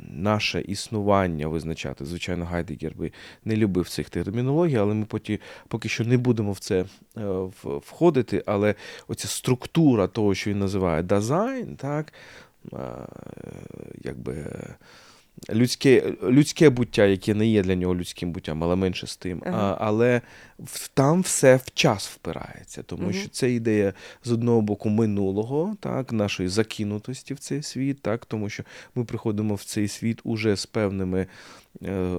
наше 0.09 0.61
існування 0.61 1.47
визначати. 1.47 2.05
Звичайно, 2.05 2.45
Гайдегер 2.45 2.95
би 2.95 3.11
не 3.45 3.55
любив 3.55 3.89
цих 3.89 4.09
термінологій, 4.09 4.75
але 4.75 4.93
ми 4.93 5.05
поки, 5.05 5.39
поки 5.67 5.89
що 5.89 6.05
не 6.05 6.17
будемо 6.17 6.51
в 6.51 6.59
це 6.59 6.85
е, 7.17 7.49
входити. 7.63 8.43
Але 8.45 8.75
оця 9.07 9.27
структура 9.27 10.07
того, 10.07 10.35
що 10.35 10.49
він 10.49 10.59
називає 10.59 11.03
Dasein, 11.03 11.75
так, 11.75 12.13
е, 12.73 12.77
якби 14.03 14.45
людське 15.49 16.13
людське 16.23 16.69
буття, 16.69 17.05
яке 17.05 17.33
не 17.33 17.47
є 17.47 17.63
для 17.63 17.75
нього 17.75 17.95
людським 17.95 18.31
буттям, 18.31 18.63
але 18.63 18.75
менше 18.75 19.07
з 19.07 19.17
тим. 19.17 19.43
Ага. 19.45 19.57
А, 19.57 19.77
Але 19.79 20.21
там 20.93 21.21
все 21.21 21.55
в 21.55 21.71
час 21.73 22.07
впирається, 22.07 22.83
тому 22.83 23.03
ага. 23.03 23.13
що 23.13 23.29
це 23.29 23.51
ідея 23.51 23.93
з 24.23 24.31
одного 24.31 24.61
боку 24.61 24.89
минулого, 24.89 25.75
так, 25.79 26.13
нашої 26.13 26.49
закинутості 26.49 27.33
в 27.33 27.39
цей 27.39 27.63
світ, 27.63 28.01
так, 28.01 28.25
тому 28.25 28.49
що 28.49 28.63
ми 28.95 29.05
приходимо 29.05 29.55
в 29.55 29.63
цей 29.63 29.87
світ 29.87 30.21
уже 30.23 30.55
з 30.55 30.65
певними 30.65 31.27
е, 31.83 32.15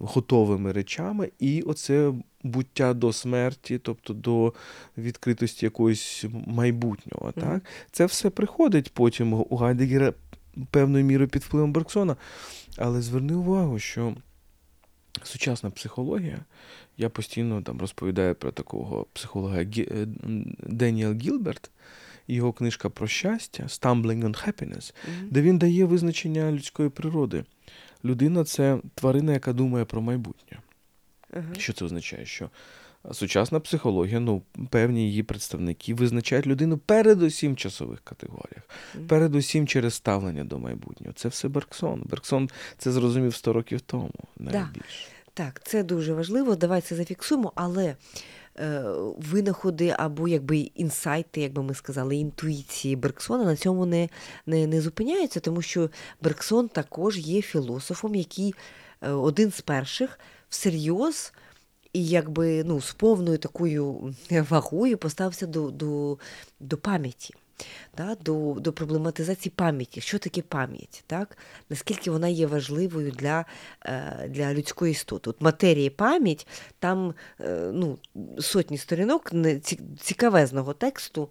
готовими 0.00 0.72
речами, 0.72 1.30
і 1.38 1.62
оце. 1.62 2.12
Буття 2.46 2.94
до 2.94 3.12
смерті, 3.12 3.78
тобто 3.82 4.14
до 4.14 4.54
відкритості 4.98 5.66
якогось 5.66 6.24
майбутнього. 6.46 7.32
Так? 7.32 7.62
Це 7.90 8.06
все 8.06 8.30
приходить 8.30 8.92
потім 8.94 9.32
у 9.32 9.56
Гайдегера 9.56 10.12
певною 10.70 11.04
мірою 11.04 11.28
під 11.28 11.42
впливом 11.42 11.72
Берксона. 11.72 12.16
Але 12.76 13.02
зверни 13.02 13.34
увагу, 13.34 13.78
що 13.78 14.14
сучасна 15.22 15.70
психологія, 15.70 16.44
я 16.96 17.08
постійно 17.08 17.62
там 17.62 17.80
розповідаю 17.80 18.34
про 18.34 18.52
такого 18.52 19.06
психолога 19.12 19.62
е, 19.62 20.06
Деніел 20.62 21.12
Гілберт, 21.12 21.70
його 22.28 22.52
книжка 22.52 22.90
про 22.90 23.06
щастя 23.06 23.62
Stumbling 23.62 24.24
on 24.24 24.46
Happiness, 24.46 24.76
mm-hmm. 24.76 25.30
де 25.30 25.42
він 25.42 25.58
дає 25.58 25.84
визначення 25.84 26.52
людської 26.52 26.88
природи. 26.88 27.44
Людина 28.04 28.44
це 28.44 28.78
тварина, 28.94 29.32
яка 29.32 29.52
думає 29.52 29.84
про 29.84 30.00
майбутнє. 30.00 30.58
Uh-huh. 31.32 31.58
Що 31.58 31.72
це 31.72 31.84
означає? 31.84 32.26
Що 32.26 32.50
сучасна 33.12 33.60
психологія, 33.60 34.20
ну, 34.20 34.42
певні 34.70 35.06
її 35.08 35.22
представники 35.22 35.94
визначають 35.94 36.46
людину 36.46 36.78
передусім 36.78 37.52
в 37.52 37.56
часових 37.56 38.00
категоріях, 38.00 38.68
передусім 39.08 39.66
через 39.66 39.94
ставлення 39.94 40.44
до 40.44 40.58
майбутнього. 40.58 41.12
Це 41.12 41.28
все 41.28 41.48
Берксон. 41.48 42.02
Берксон 42.04 42.50
це 42.78 42.92
зрозумів 42.92 43.34
100 43.34 43.52
років 43.52 43.80
тому. 43.80 44.10
навіть 44.38 44.52
да. 44.52 44.80
Так, 45.34 45.60
це 45.64 45.82
дуже 45.82 46.14
важливо. 46.14 46.56
Давай 46.56 46.80
це 46.80 46.96
зафіксуємо, 46.96 47.52
але 47.54 47.96
е, 48.58 48.82
винаходи 49.18 49.94
або 49.98 50.28
якби 50.28 50.56
інсайти, 50.56 51.40
як 51.40 51.52
би 51.52 51.62
ми 51.62 51.74
сказали, 51.74 52.16
інтуїції 52.16 52.96
Берксона 52.96 53.44
на 53.44 53.56
цьому 53.56 53.86
не, 53.86 54.08
не, 54.46 54.66
не 54.66 54.80
зупиняються, 54.80 55.40
тому 55.40 55.62
що 55.62 55.90
Берксон 56.22 56.68
також 56.68 57.18
є 57.18 57.42
філософом, 57.42 58.14
який 58.14 58.54
е, 59.02 59.10
один 59.10 59.50
з 59.50 59.60
перших 59.60 60.18
всерйоз 60.48 61.32
і 61.94 62.06
якби 62.06 62.64
ну, 62.64 62.80
з 62.80 62.92
повною 62.92 63.38
такою 63.38 64.14
вагою 64.30 64.98
поставився 64.98 65.46
до, 65.46 65.70
до, 65.70 66.18
до 66.60 66.76
пам'яті 66.76 67.34
да, 67.96 68.14
до 68.14 68.56
до 68.60 68.72
проблематизації 68.72 69.52
пам'яті. 69.56 70.00
Що 70.00 70.18
таке 70.18 70.42
пам'ять? 70.42 71.04
так? 71.06 71.38
Наскільки 71.70 72.10
вона 72.10 72.28
є 72.28 72.46
важливою 72.46 73.10
для 73.10 73.44
е, 73.86 74.28
для 74.28 74.54
людської 74.54 74.92
істоти? 74.92 75.30
От 75.30 75.40
Матерія 75.40 75.90
пам'ять, 75.90 76.46
там 76.78 77.14
е, 77.40 77.70
ну, 77.72 77.98
сотні 78.38 78.78
сторінок 78.78 79.32
цікавезного 80.00 80.72
тексту. 80.72 81.30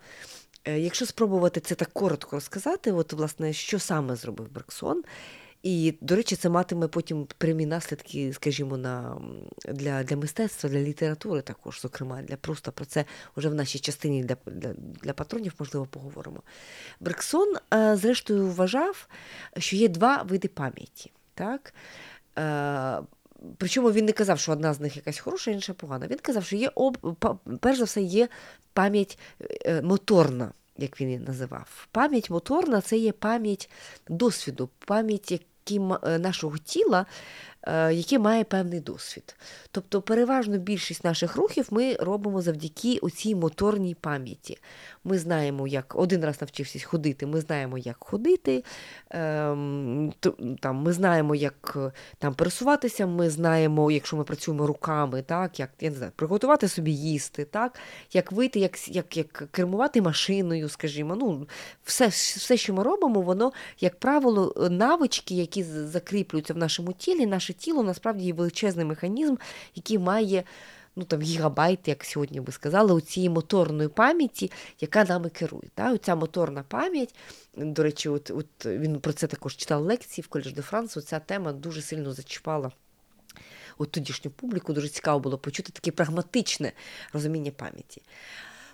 Е, 0.65 0.79
якщо 0.79 1.05
спробувати 1.05 1.59
це 1.59 1.75
так 1.75 1.89
коротко 1.93 2.35
розказати, 2.35 2.91
от, 2.91 3.13
власне, 3.13 3.53
що 3.53 3.79
саме 3.79 4.15
зробив 4.15 4.51
Берксон, 4.51 5.03
і, 5.63 5.93
до 6.01 6.15
речі, 6.15 6.35
це 6.35 6.49
матиме 6.49 6.87
потім 6.87 7.27
прямі 7.37 7.65
наслідки, 7.65 8.33
скажімо, 8.33 8.77
на, 8.77 9.17
для 9.65 10.03
для 10.03 10.15
мистецтва, 10.15 10.69
для 10.69 10.79
літератури 10.79 11.41
також, 11.41 11.81
зокрема, 11.81 12.21
для 12.21 12.35
просто 12.35 12.71
про 12.71 12.85
це 12.85 13.05
вже 13.37 13.49
в 13.49 13.55
нашій 13.55 13.79
частині 13.79 14.23
для 14.23 14.35
для, 14.45 14.73
для 14.77 15.13
патронів, 15.13 15.53
можливо, 15.59 15.85
поговоримо. 15.85 16.41
Брексон, 16.99 17.55
е, 17.73 17.95
зрештою, 17.95 18.47
вважав, 18.47 19.07
що 19.57 19.75
є 19.75 19.87
два 19.87 20.21
види 20.21 20.47
пам'яті. 20.47 21.11
Так? 21.33 21.73
Е, 22.39 22.99
причому 23.57 23.91
він 23.91 24.05
не 24.05 24.11
казав, 24.11 24.39
що 24.39 24.51
одна 24.51 24.73
з 24.73 24.79
них 24.79 24.95
якась 24.95 25.19
хороша, 25.19 25.51
інша 25.51 25.73
погана. 25.73 26.07
Він 26.07 26.19
казав, 26.21 26.45
що 26.45 26.55
є 26.55 26.71
об... 26.75 27.17
перш 27.59 27.77
за 27.77 27.83
все 27.83 28.01
є 28.01 28.29
пам'ять 28.73 29.19
е, 29.65 29.81
моторна. 29.81 30.51
Як 30.77 31.01
він 31.01 31.07
її 31.07 31.19
називав. 31.19 31.87
Пам'ять 31.91 32.29
моторна 32.29 32.81
це 32.81 32.97
є 32.97 33.11
пам'ять 33.11 33.69
досвіду, 34.09 34.69
пам'ять 34.85 35.45
нашого 36.19 36.57
тіла, 36.57 37.05
Е, 37.67 37.93
який 37.93 38.19
має 38.19 38.43
певний 38.43 38.79
досвід. 38.79 39.35
Тобто, 39.71 40.01
переважно 40.01 40.57
більшість 40.57 41.03
наших 41.03 41.35
рухів 41.35 41.67
ми 41.71 41.93
робимо 41.93 42.41
завдяки 42.41 42.97
оцій 43.01 43.35
моторній 43.35 43.95
пам'яті. 43.95 44.57
Ми 45.03 45.17
знаємо, 45.17 45.67
як 45.67 45.95
один 45.95 46.25
раз 46.25 46.41
навчився 46.41 46.87
ходити, 46.87 47.25
ми 47.25 47.41
знаємо, 47.41 47.77
як 47.77 47.95
ходити, 47.99 48.63
ем, 49.09 50.13
там, 50.59 50.75
ми 50.75 50.93
знаємо, 50.93 51.35
як 51.35 51.77
там 52.17 52.33
пересуватися, 52.33 53.07
ми 53.07 53.29
знаємо, 53.29 53.91
якщо 53.91 54.17
ми 54.17 54.23
працюємо 54.23 54.67
руками, 54.67 55.21
так, 55.21 55.59
як 55.59 55.69
я 55.79 55.89
не 55.89 55.95
знаю, 55.95 56.11
приготувати 56.15 56.67
собі 56.67 56.91
їсти, 56.91 57.45
так, 57.45 57.79
як 58.13 58.31
вийти, 58.31 58.59
як 58.59 58.87
як, 58.89 59.17
як 59.17 59.43
кермувати 59.51 60.01
машиною, 60.01 60.69
скажімо. 60.69 61.15
ну, 61.15 61.47
Все, 61.83 62.07
все, 62.07 62.57
що 62.57 62.73
ми 62.73 62.83
робимо, 62.83 63.21
воно, 63.21 63.51
як 63.79 63.99
правило, 63.99 64.69
навички, 64.71 65.35
які 65.35 65.63
закріплюються 65.63 66.53
в 66.53 66.57
нашому 66.57 66.93
тілі, 66.93 67.25
наше 67.25 67.52
наше 67.53 67.65
тіло 67.65 67.83
насправді 67.83 68.25
є 68.25 68.33
величезний 68.33 68.85
механізм, 68.85 69.35
який 69.75 69.97
має 69.97 70.43
ну, 70.95 71.03
там, 71.03 71.21
гігабайт, 71.21 71.87
як 71.87 72.05
сьогодні 72.05 72.41
би 72.41 72.51
сказали, 72.51 72.93
у 72.93 73.01
цієї 73.01 73.29
моторної 73.29 73.89
пам'яті, 73.89 74.51
яка 74.79 75.03
нами 75.03 75.29
керує. 75.29 75.69
Та? 75.75 75.93
Оця 75.93 76.15
моторна 76.15 76.63
пам'ять, 76.67 77.15
до 77.57 77.83
речі, 77.83 78.09
от, 78.09 78.31
от 78.31 78.65
він 78.65 78.99
про 78.99 79.13
це 79.13 79.27
також 79.27 79.55
читав 79.55 79.81
лекції 79.81 80.23
в 80.23 80.27
Колеж 80.27 80.51
де 80.51 80.61
Франс, 80.61 80.97
ця 81.05 81.19
тема 81.19 81.53
дуже 81.53 81.81
сильно 81.81 82.13
зачіпала. 82.13 82.71
От 83.77 83.91
тодішню 83.91 84.31
публіку 84.31 84.73
дуже 84.73 84.89
цікаво 84.89 85.19
було 85.19 85.37
почути 85.37 85.71
таке 85.71 85.91
прагматичне 85.91 86.71
розуміння 87.13 87.51
пам'яті. 87.51 88.01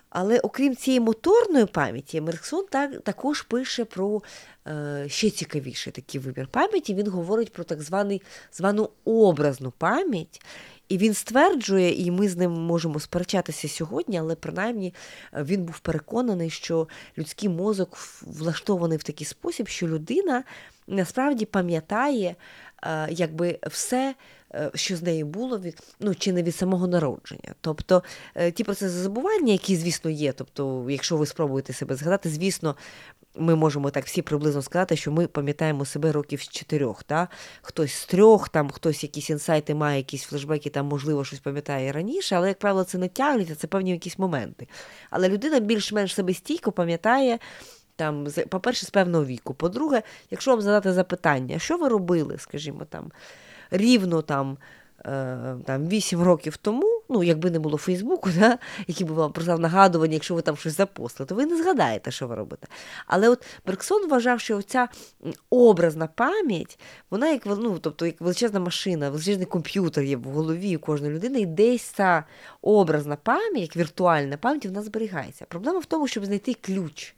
Але 0.10 0.39
окрім 0.39 0.76
цієї 0.76 1.00
моторної 1.00 1.65
пам'яті, 1.65 2.22
Бергсон 2.21 2.65
так, 2.69 3.02
також 3.02 3.41
пише 3.41 3.86
про 3.86 4.22
е, 4.67 5.06
ще 5.08 5.30
цікавіший 5.30 5.93
такий 5.93 6.22
вимір 6.21 6.47
пам'яті. 6.48 6.93
Він 6.93 7.08
говорить 7.08 7.54
про 7.54 7.63
так 7.63 7.82
званий, 7.82 8.22
звану 8.52 8.89
образну 9.06 9.72
пам'ять. 9.78 10.41
І 10.89 10.98
він 10.98 11.13
стверджує, 11.13 12.06
і 12.06 12.12
ми 12.12 12.30
з 12.30 12.38
ним 12.38 12.52
можемо 12.52 13.00
сперечатися 13.00 13.67
сьогодні, 13.67 14.19
але 14.19 14.36
принаймні 14.36 14.93
е, 15.34 15.43
він 15.43 15.63
був 15.63 15.80
переконаний, 15.80 16.50
що 16.50 16.88
людський 17.17 17.50
мозок 17.50 17.98
влаштований 18.22 18.98
в 18.98 19.04
такий 19.04 19.28
спосіб, 19.28 19.67
що 19.67 19.88
людина 19.88 20.43
насправді 20.88 21.45
пам'ятає 21.45 22.36
е, 22.84 23.08
якби 23.12 23.60
все. 23.67 24.15
Е, 24.53 24.71
що 24.75 24.95
з 24.95 25.01
нею 25.01 25.25
було 25.25 25.59
від 25.59 25.81
ну 25.99 26.15
чи 26.15 26.33
не 26.33 26.43
від 26.43 26.55
самого 26.55 26.88
народження. 26.88 27.55
Тобто 27.62 28.03
е, 28.35 28.51
ті 28.51 28.63
процеси 28.63 28.89
забування, 28.89 29.51
які, 29.51 29.75
звісно, 29.75 30.12
є. 30.12 30.31
Тобто, 30.31 30.85
якщо 30.89 31.17
ви 31.17 31.25
спробуєте 31.25 31.73
себе 31.73 31.95
згадати, 31.95 32.29
звісно. 32.29 32.75
Ми 33.35 33.55
можемо 33.55 33.91
так 33.91 34.05
всі 34.05 34.21
приблизно 34.21 34.62
сказати, 34.62 34.95
що 34.95 35.12
ми 35.12 35.27
пам'ятаємо 35.27 35.85
себе 35.85 36.12
років 36.12 36.41
з 36.41 36.47
чотирьох. 36.47 37.03
Та? 37.03 37.27
Хтось 37.62 37.93
з 37.93 38.05
трьох, 38.05 38.49
там 38.49 38.69
хтось 38.69 39.03
якісь 39.03 39.29
інсайти 39.29 39.75
має, 39.75 39.97
якісь 39.97 40.23
флешбеки, 40.23 40.69
там, 40.69 40.85
можливо, 40.85 41.25
щось 41.25 41.39
пам'ятає 41.39 41.91
раніше, 41.91 42.35
але, 42.35 42.47
як 42.47 42.59
правило, 42.59 42.83
це 42.83 42.97
не 42.97 43.07
тягнеться, 43.07 43.55
це 43.55 43.67
певні 43.67 43.91
якісь 43.91 44.19
моменти. 44.19 44.67
Але 45.09 45.29
людина 45.29 45.59
більш-менш 45.59 46.13
себе 46.13 46.33
стійко 46.33 46.71
пам'ятає, 46.71 47.39
там, 47.95 48.27
по-перше, 48.49 48.85
з 48.85 48.89
певного 48.89 49.25
віку. 49.25 49.53
По-друге, 49.53 50.01
якщо 50.31 50.51
вам 50.51 50.62
задати 50.62 50.93
запитання, 50.93 51.59
що 51.59 51.77
ви 51.77 51.88
робили, 51.88 52.38
скажімо 52.38 52.85
там 52.89 53.12
рівно 53.71 54.21
там 54.21 54.58
е, 55.05 55.55
там 55.65 55.88
8 55.88 56.21
років 56.21 56.58
тому, 56.58 57.01
ну, 57.10 57.23
якби 57.23 57.51
не 57.51 57.60
було 57.60 57.77
Фейсбуку, 57.77 58.29
да, 58.39 58.58
який 58.88 59.08
би 59.08 59.13
вам 59.13 59.32
прислав 59.32 59.60
нагадування, 59.60 60.13
якщо 60.13 60.36
ви 60.36 60.41
там 60.41 60.58
щось 60.58 60.77
запостили, 60.77 61.27
то 61.27 61.36
ви 61.36 61.45
не 61.45 61.63
згадаєте, 61.63 62.12
що 62.12 62.27
ви 62.27 62.36
робите. 62.36 62.67
Але 63.08 63.29
от 63.29 63.45
Берксон 63.67 64.10
вважав, 64.10 64.39
що 64.39 64.62
ця 64.62 64.88
образна 65.49 66.08
пам'ять, 66.08 66.79
вона 67.10 67.29
як 67.29 67.45
ну, 67.45 67.79
тобто, 67.79 68.05
як 68.05 68.21
величезна 68.21 68.60
машина, 68.60 69.10
величезний 69.10 69.45
комп'ютер 69.45 70.03
є 70.03 70.17
в 70.17 70.23
голові 70.23 70.77
кожної 70.77 71.13
людини, 71.13 71.39
і 71.39 71.45
десь 71.45 71.82
ця 71.82 72.23
образна 72.62 73.15
пам'ять, 73.15 73.62
як 73.62 73.75
віртуальна 73.75 74.38
пам'ять, 74.38 74.65
вона 74.65 74.82
зберігається. 74.82 75.45
Проблема 75.45 75.79
в 75.79 75.86
тому, 75.86 76.08
щоб 76.08 76.25
знайти 76.25 76.53
ключ 76.53 77.15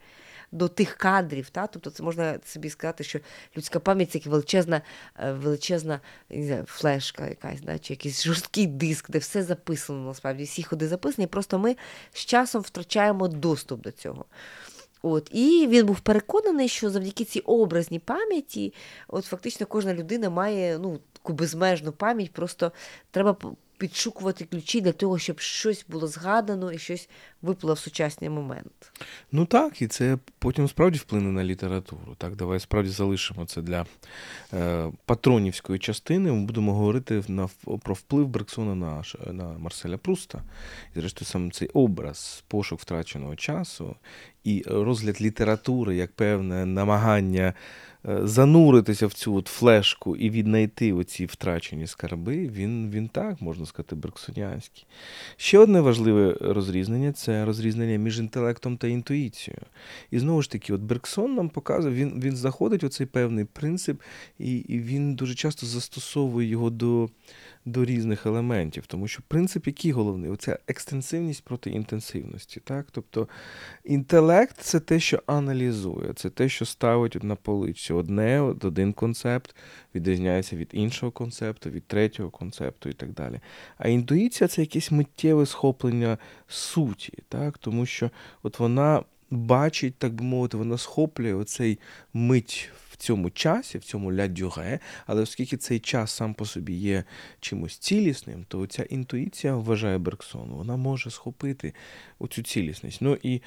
до 0.52 0.68
тих 0.68 0.94
кадрів. 0.94 1.50
Та? 1.50 1.66
Тобто 1.66 1.90
це 1.90 2.02
можна 2.02 2.38
собі 2.44 2.70
сказати, 2.70 3.04
що 3.04 3.20
людська 3.56 3.80
пам'ять 3.80 4.10
це 4.10 4.20
величезна 4.26 4.82
е, 5.18 5.32
величезна 5.32 6.00
не 6.30 6.46
знаю, 6.46 6.64
флешка, 6.66 7.28
якась, 7.28 7.60
да? 7.60 7.78
чи 7.78 7.92
якийсь 7.92 8.24
жорсткий 8.24 8.66
диск, 8.66 9.10
де 9.10 9.18
все 9.18 9.42
записано, 9.42 10.06
насправді, 10.06 10.44
всі 10.44 10.62
ходи 10.62 10.88
записані, 10.88 11.26
просто 11.26 11.58
ми 11.58 11.76
з 12.12 12.18
часом 12.18 12.62
втрачаємо 12.62 13.28
доступ 13.28 13.80
до 13.80 13.90
цього. 13.90 14.24
От, 15.02 15.30
І 15.32 15.66
він 15.70 15.86
був 15.86 16.00
переконаний, 16.00 16.68
що 16.68 16.90
завдяки 16.90 17.24
цій 17.24 17.40
образній 17.40 17.98
пам'яті, 17.98 18.74
от 19.08 19.24
фактично 19.24 19.66
кожна 19.66 19.94
людина 19.94 20.30
має 20.30 20.78
ну, 20.78 21.00
таку 21.12 21.32
безмежну 21.32 21.92
пам'ять, 21.92 22.32
просто 22.32 22.72
треба 23.10 23.36
підшукувати 23.82 24.44
ключі 24.44 24.80
для 24.80 24.92
того, 24.92 25.18
щоб 25.18 25.40
щось 25.40 25.84
було 25.88 26.06
згадано 26.06 26.72
і 26.72 26.78
щось 26.78 27.08
виплило 27.42 27.74
в 27.74 27.78
сучасний 27.78 28.30
момент. 28.30 28.92
Ну 29.32 29.46
так, 29.46 29.82
і 29.82 29.86
це 29.86 30.18
потім 30.38 30.68
справді 30.68 30.98
вплине 30.98 31.30
на 31.30 31.44
літературу. 31.44 32.14
Так, 32.18 32.36
давай 32.36 32.60
справді 32.60 32.90
залишимо 32.90 33.46
це 33.46 33.62
для 33.62 33.86
е, 34.52 34.90
патронівської 35.04 35.78
частини. 35.78 36.32
Ми 36.32 36.44
будемо 36.44 36.74
говорити 36.74 37.22
на, 37.28 37.48
про 37.82 37.94
вплив 37.94 38.28
Брексона 38.28 38.74
на 38.74 39.02
на 39.32 39.44
Марселя 39.58 39.96
Пруста. 39.96 40.42
І 40.96 41.00
зрештою 41.00 41.26
саме 41.26 41.50
цей 41.50 41.68
образ, 41.68 42.44
пошук 42.48 42.80
втраченого 42.80 43.36
часу 43.36 43.96
і 44.44 44.64
розгляд 44.66 45.22
літератури 45.22 45.96
як 45.96 46.12
певне 46.12 46.66
намагання. 46.66 47.54
Е, 48.08 48.20
зануритися 48.26 49.06
в 49.06 49.12
цю 49.12 49.34
от 49.34 49.48
флешку 49.48 50.16
і 50.16 50.30
віднайти 50.30 50.92
оці 50.92 51.26
втрачені 51.26 51.86
скарби, 51.86 52.48
він 52.48 52.90
він 52.90 53.08
так, 53.08 53.40
можна 53.40 53.66
сказати, 53.66 53.96
берксонянський. 53.96 54.86
Ще 55.36 55.58
одне 55.58 55.80
важливе 55.80 56.36
розрізнення 56.40 57.12
це 57.12 57.44
розрізнення 57.44 57.98
між 57.98 58.18
інтелектом 58.18 58.76
та 58.76 58.86
інтуїцією. 58.86 59.62
І 60.10 60.18
знову 60.18 60.42
ж 60.42 60.50
таки, 60.50 60.72
от 60.72 60.80
Берксон 60.80 61.34
нам 61.34 61.48
показує, 61.48 61.94
він 61.94 62.20
він 62.20 62.36
знаходить 62.36 62.84
оцей 62.84 63.06
певний 63.06 63.44
принцип, 63.44 64.00
і, 64.38 64.56
і 64.56 64.78
він 64.78 65.14
дуже 65.14 65.34
часто 65.34 65.66
застосовує 65.66 66.48
його 66.48 66.70
до 66.70 67.10
до 67.64 67.84
різних 67.84 68.26
елементів, 68.26 68.86
тому 68.86 69.08
що 69.08 69.22
принцип, 69.28 69.66
який 69.66 69.92
головний? 69.92 70.30
Оця 70.30 70.58
екстенсивність 70.68 71.44
проти 71.44 71.70
інтенсивності. 71.70 72.60
Так? 72.64 72.86
Тобто 72.90 73.28
інтелект 73.84 74.60
це 74.60 74.80
те, 74.80 75.00
що 75.00 75.22
аналізує, 75.26 76.12
це 76.12 76.30
те, 76.30 76.48
що 76.48 76.64
ставить 76.64 77.24
на 77.24 77.36
поличці. 77.36 77.91
Одне, 77.92 78.40
один 78.40 78.92
концепт 78.92 79.56
відрізняється 79.94 80.56
від 80.56 80.68
іншого 80.72 81.12
концепту, 81.12 81.70
від 81.70 81.86
третього 81.86 82.30
концепту 82.30 82.88
і 82.88 82.92
так 82.92 83.12
далі. 83.12 83.40
А 83.78 83.88
інтуїція 83.88 84.48
це 84.48 84.60
якесь 84.60 84.90
миттєве 84.90 85.46
схоплення 85.46 86.18
суті, 86.48 87.12
так? 87.28 87.58
тому 87.58 87.86
що 87.86 88.10
от 88.42 88.58
вона 88.58 89.02
бачить, 89.30 89.94
так 89.98 90.14
би 90.14 90.24
мовити, 90.24 90.56
вона 90.56 90.78
схоплює 90.78 91.34
оцей 91.34 91.78
мить 92.12 92.70
цьому 93.02 93.30
часі, 93.30 93.78
в 93.78 93.84
цьому 93.84 94.12
ля 94.12 94.28
дюре, 94.28 94.78
але 95.06 95.22
оскільки 95.22 95.56
цей 95.56 95.80
час 95.80 96.12
сам 96.12 96.34
по 96.34 96.46
собі 96.46 96.72
є 96.72 97.04
чимось 97.40 97.76
цілісним, 97.76 98.44
то 98.48 98.66
ця 98.66 98.82
інтуїція 98.82 99.56
вважає 99.56 99.98
Бергсон, 99.98 100.50
вона 100.50 100.76
може 100.76 101.10
схопити 101.10 101.74
оцю 102.18 102.42
цілісність. 102.42 102.98
Ну 103.00 103.18
і 103.22 103.40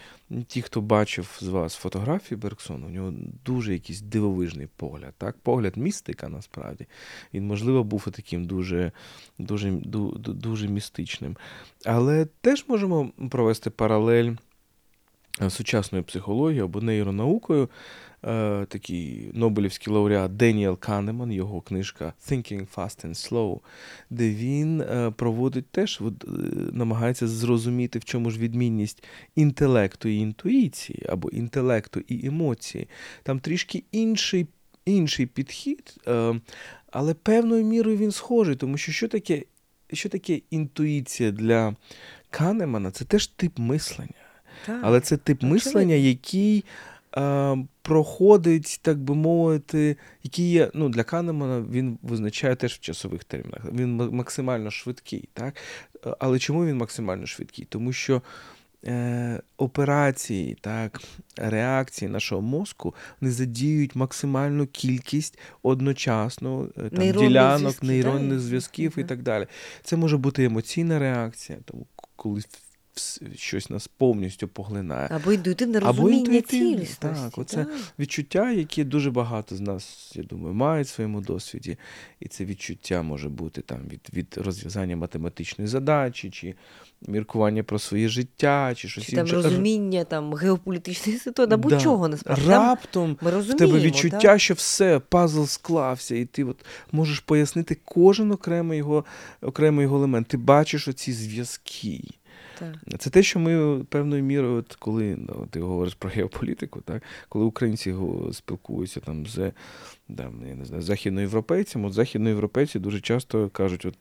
ті, 0.47 0.61
хто 0.61 0.81
бачив 0.81 1.37
з 1.41 1.47
вас 1.47 1.75
фотографії 1.75 2.37
Бергсона, 2.37 2.87
у 2.87 2.89
нього 2.89 3.13
дуже 3.45 3.73
якийсь 3.73 4.01
дивовижний 4.01 4.67
погляд. 4.75 5.13
Так? 5.17 5.37
Погляд 5.37 5.77
містика 5.77 6.29
насправді. 6.29 6.85
Він, 7.33 7.47
можливо, 7.47 7.83
був 7.83 8.11
таким 8.11 8.45
дуже, 8.45 8.91
дуже, 9.39 9.71
дуже 9.71 10.67
містичним. 10.67 11.37
Але 11.85 12.25
теж 12.41 12.65
можемо 12.67 13.11
провести 13.29 13.69
паралель 13.69 14.31
е, 15.41 15.49
сучасною 15.49 16.03
психологією 16.03 16.63
або 16.63 16.81
нейронаукою. 16.81 17.69
Е, 18.25 18.65
такий 18.69 19.31
Нобелівський 19.33 19.93
лауреат 19.93 20.37
Деніел 20.37 20.79
Канеман, 20.79 21.31
його 21.31 21.61
книжка 21.61 22.13
Thinking 22.29 22.67
Fast 22.75 23.07
and 23.07 23.29
Slow, 23.29 23.59
де 24.09 24.29
він 24.29 24.81
е, 24.81 25.13
проводить 25.15 25.69
теж, 25.71 26.01
намагається 26.71 27.27
зрозуміти, 27.27 27.99
в 27.99 28.03
чому 28.03 28.31
ж 28.31 28.39
відмінність 28.39 29.03
інтелекту 29.35 30.09
і 30.09 30.17
інтуїції, 30.17 31.05
або 31.09 31.29
інтелекту 31.29 32.01
і 32.07 32.27
емоції. 32.27 32.87
Там 33.23 33.39
трішки 33.39 33.83
інший 33.91 34.47
інший 34.85 35.25
підхід, 35.25 35.95
але 36.91 37.13
певною 37.13 37.65
мірою 37.65 37.97
він 37.97 38.11
схожий, 38.11 38.55
тому 38.55 38.77
що 38.77 38.91
що 38.91 39.07
таке 39.07 39.43
що 39.93 40.09
таке 40.09 40.41
інтуїція 40.49 41.31
для 41.31 41.75
Канемана? 42.29 42.91
Це 42.91 43.05
теж 43.05 43.27
тип 43.27 43.59
мислення. 43.59 44.11
Так, 44.65 44.79
Але 44.83 44.99
це 44.99 45.17
тип 45.17 45.43
мислення, 45.43 45.95
який 45.95 46.57
е, 46.57 46.94
проходить, 47.81 48.79
так 48.81 48.97
би 48.97 49.15
мовити, 49.15 49.97
який 50.23 50.51
є 50.51 50.71
ну, 50.73 50.89
для 50.89 51.03
Канемана 51.03 51.65
він 51.71 51.99
визначає 52.01 52.55
теж 52.55 52.73
в 52.73 52.79
часових 52.79 53.23
термінах. 53.23 53.61
Він 53.73 53.95
максимально 53.95 54.71
швидкий. 54.71 55.29
так? 55.33 55.55
Але 56.19 56.39
чому 56.39 56.65
він 56.65 56.77
максимально 56.77 57.25
швидкий? 57.25 57.65
Тому 57.69 57.93
що 57.93 58.21
е, 58.85 59.41
операції, 59.57 60.57
так, 60.61 61.01
реакції 61.37 62.09
нашого 62.09 62.41
мозку 62.41 62.95
не 63.21 63.31
задіють 63.31 63.95
максимальну 63.95 64.67
кількість 64.67 65.39
одночасно 65.63 66.69
е, 66.77 66.89
там, 66.89 67.11
ділянок, 67.11 67.59
зв'язки, 67.59 67.87
нейронних 67.87 68.39
зв'язків 68.39 68.93
і 68.97 69.03
так 69.03 69.21
далі. 69.21 69.47
Це 69.83 69.95
може 69.95 70.17
бути 70.17 70.43
емоційна 70.43 70.99
реакція, 70.99 71.57
тому 71.65 71.85
коли 72.15 72.41
щось 73.35 73.69
нас 73.69 73.87
повністю 73.87 74.47
поглинає. 74.47 75.09
Або 75.11 75.31
інтуїтивне 75.31 75.79
розуміння 75.79 76.41
цілісності. 76.41 76.97
Так, 76.99 77.37
оце 77.37 77.57
так. 77.57 77.69
відчуття, 77.99 78.51
які 78.51 78.83
дуже 78.83 79.11
багато 79.11 79.55
з 79.55 79.61
нас, 79.61 80.11
я 80.15 80.23
думаю, 80.23 80.55
мають 80.55 80.87
в 80.87 80.89
своєму 80.89 81.21
досвіді. 81.21 81.77
І 82.19 82.27
це 82.27 82.45
відчуття 82.45 83.01
може 83.01 83.29
бути 83.29 83.61
там 83.61 83.79
від 83.87 84.09
від 84.13 84.37
розв'язання 84.37 84.95
математичної 84.95 85.67
задачі, 85.67 86.29
чи 86.29 86.55
міркування 87.01 87.63
про 87.63 87.79
своє 87.79 88.07
життя, 88.09 88.73
чи 88.75 88.87
щось 88.87 89.05
чи, 89.05 89.15
інше. 89.15 89.33
Там 89.33 89.43
розуміння 89.43 90.03
там, 90.03 90.33
геополітичної 90.33 91.19
ситуації, 91.19 91.53
або 91.53 91.69
да. 91.69 91.79
чого 91.79 92.07
насправді. 92.07 92.47
Раптом 92.47 93.17
ми 93.21 93.31
в 93.31 93.53
тебе 93.53 93.79
відчуття, 93.79 94.19
так? 94.19 94.41
що 94.41 94.53
все, 94.53 94.99
пазл 94.99 95.43
склався, 95.43 96.15
і 96.15 96.25
ти 96.25 96.43
от 96.43 96.65
можеш 96.91 97.19
пояснити 97.19 97.77
кожен 97.85 98.31
окремий 98.31 98.77
його 98.77 99.05
окремий 99.41 99.83
його 99.83 99.97
елемент. 99.97 100.27
Ти 100.27 100.37
бачиш 100.37 100.87
оці 100.87 101.13
зв'язки. 101.13 102.01
Так. 102.59 102.75
Це 102.99 103.09
те, 103.09 103.23
що 103.23 103.39
ми 103.39 103.83
певною 103.83 104.23
мірою, 104.23 104.55
от 104.55 104.75
коли 104.75 105.15
ну, 105.19 105.47
ти 105.51 105.59
говориш 105.59 105.93
про 105.93 106.09
геополітику, 106.09 106.81
так 106.81 107.03
коли 107.29 107.45
українці 107.45 107.95
спілкуються 108.31 108.99
там 108.99 109.25
з 109.25 109.51
там, 110.17 110.41
я 110.49 110.55
не 110.55 110.65
знаю, 110.65 110.81
західноєвропейцями, 110.81 111.87
от 111.87 111.93
західноєвропейці 111.93 112.79
дуже 112.79 113.01
часто 113.01 113.49
кажуть, 113.49 113.85
от 113.85 113.95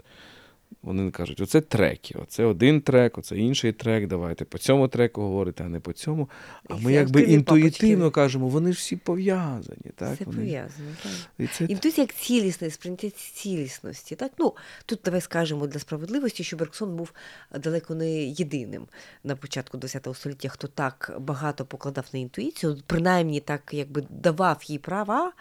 вони 0.84 1.10
кажуть, 1.10 1.40
оце 1.40 1.60
треки, 1.60 2.14
оце 2.22 2.44
один 2.44 2.80
трек, 2.80 3.18
оце 3.18 3.36
інший 3.36 3.72
трек. 3.72 4.08
Давайте 4.08 4.44
по 4.44 4.58
цьому 4.58 4.88
треку 4.88 5.22
говорити, 5.22 5.64
а 5.66 5.68
не 5.68 5.80
по 5.80 5.92
цьому. 5.92 6.28
А 6.68 6.76
ми 6.76 6.92
якби 6.92 7.22
інтуїтивно 7.22 8.10
кажемо, 8.10 8.48
вони 8.48 8.72
ж 8.72 8.78
всі 8.78 8.96
пов'язані. 8.96 9.90
Так? 9.96 10.14
Все 10.14 10.24
вони... 10.24 10.38
пов'язано. 10.38 10.88
так. 11.02 11.12
І 11.38 11.46
це... 11.46 11.64
Інтуїція 11.64 12.02
як 12.02 12.14
цілісність, 12.14 12.74
сприйняття 12.74 13.10
цілісності. 13.10 14.16
Так? 14.16 14.32
Ну, 14.38 14.54
Тут 14.86 15.00
давай 15.04 15.20
скажемо 15.20 15.66
для 15.66 15.78
справедливості, 15.78 16.44
що 16.44 16.56
Бергсон 16.56 16.96
був 16.96 17.12
далеко 17.58 17.94
не 17.94 18.24
єдиним 18.24 18.86
на 19.24 19.36
початку 19.36 19.78
ХХ 19.78 20.16
століття, 20.16 20.48
хто 20.48 20.68
так 20.68 21.16
багато 21.18 21.64
покладав 21.64 22.04
на 22.12 22.18
інтуїцію, 22.18 22.78
принаймні 22.86 23.40
так 23.40 23.70
якби 23.72 24.04
давав 24.10 24.62
їй 24.66 24.78
права 24.78 25.32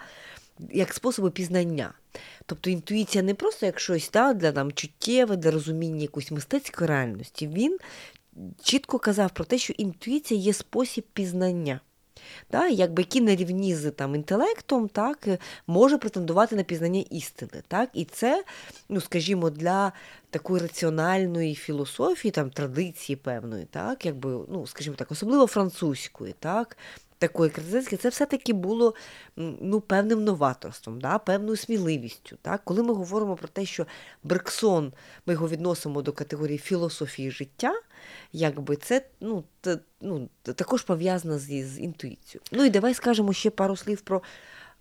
як 0.72 0.94
способи 0.94 1.30
пізнання. 1.30 1.92
Тобто 2.46 2.70
інтуїція 2.70 3.24
не 3.24 3.34
просто 3.34 3.66
як 3.66 3.80
щось 3.80 4.08
та, 4.08 4.34
для 4.34 4.52
нам 4.52 4.72
чуттєве, 4.72 5.36
для 5.36 5.50
розуміння 5.50 6.02
якоїсь 6.02 6.30
мистецької 6.30 6.88
реальності. 6.88 7.46
Він 7.48 7.78
чітко 8.62 8.98
казав 8.98 9.30
про 9.30 9.44
те, 9.44 9.58
що 9.58 9.72
інтуїція 9.72 10.40
є 10.40 10.52
спосіб 10.52 11.04
пізнання. 11.12 11.80
Да, 12.50 12.68
якби 12.68 13.02
Які 13.02 13.20
на 13.20 13.36
рівні 13.36 13.74
з 13.74 13.90
там, 13.90 14.14
інтелектом 14.14 14.88
так, 14.88 15.28
може 15.66 15.98
претендувати 15.98 16.56
на 16.56 16.62
пізнання 16.62 17.04
істини. 17.10 17.62
Так? 17.68 17.90
І 17.92 18.04
це, 18.04 18.44
ну, 18.88 19.00
скажімо, 19.00 19.50
для 19.50 19.92
такої 20.34 20.62
раціональної 20.62 21.54
філософії, 21.54 22.32
там, 22.32 22.50
традиції 22.50 23.16
певної, 23.16 23.64
так, 23.64 24.06
якби, 24.06 24.30
ну, 24.48 24.66
скажімо 24.66 24.96
так, 24.96 25.10
особливо 25.10 25.46
французької, 25.46 26.34
так, 26.38 26.76
такої 27.18 27.50
критицизмки, 27.50 27.96
це 27.96 28.08
все-таки 28.08 28.52
було 28.52 28.94
ну, 29.36 29.80
певним 29.80 30.24
новаторством, 30.24 31.00
да, 31.00 31.18
певною 31.18 31.56
сміливістю. 31.56 32.36
Так? 32.42 32.60
Коли 32.64 32.82
ми 32.82 32.94
говоримо 32.94 33.36
про 33.36 33.48
те, 33.48 33.64
що 33.64 33.86
Берксон, 34.22 34.92
ми 35.26 35.32
його 35.32 35.48
відносимо 35.48 36.02
до 36.02 36.12
категорії 36.12 36.58
філософії 36.58 37.30
життя, 37.30 37.74
якби 38.32 38.76
це 38.76 39.06
ну, 39.20 39.44
т, 39.60 39.78
ну, 40.00 40.28
також 40.42 40.82
пов'язано 40.82 41.38
з, 41.38 41.44
з 41.44 41.78
інтуїцією. 41.78 42.42
Ну 42.52 42.64
і 42.64 42.70
давай 42.70 42.94
скажемо 42.94 43.32
ще 43.32 43.50
пару 43.50 43.76
слів 43.76 44.00
про. 44.00 44.22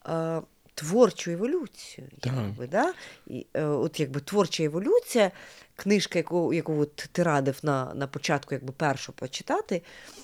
Е, 0.10 0.42
Творчу 0.76 1.32
еволюцію. 1.32 2.08
Якби, 2.24 2.68
да? 2.68 2.94
І, 3.28 3.46
е, 3.54 3.64
От 3.64 4.00
якби 4.00 4.20
творча 4.20 4.64
еволюція 4.64 5.32
книжка, 5.76 6.20
яку 6.20 6.54
яку 6.54 6.80
от 6.80 6.96
ти 6.96 7.24
радив 7.24 7.60
на 7.64 7.94
на 7.94 8.08
початку, 8.08 8.56
якби 8.56 8.74
першу 8.74 9.14
почитати 9.14 9.82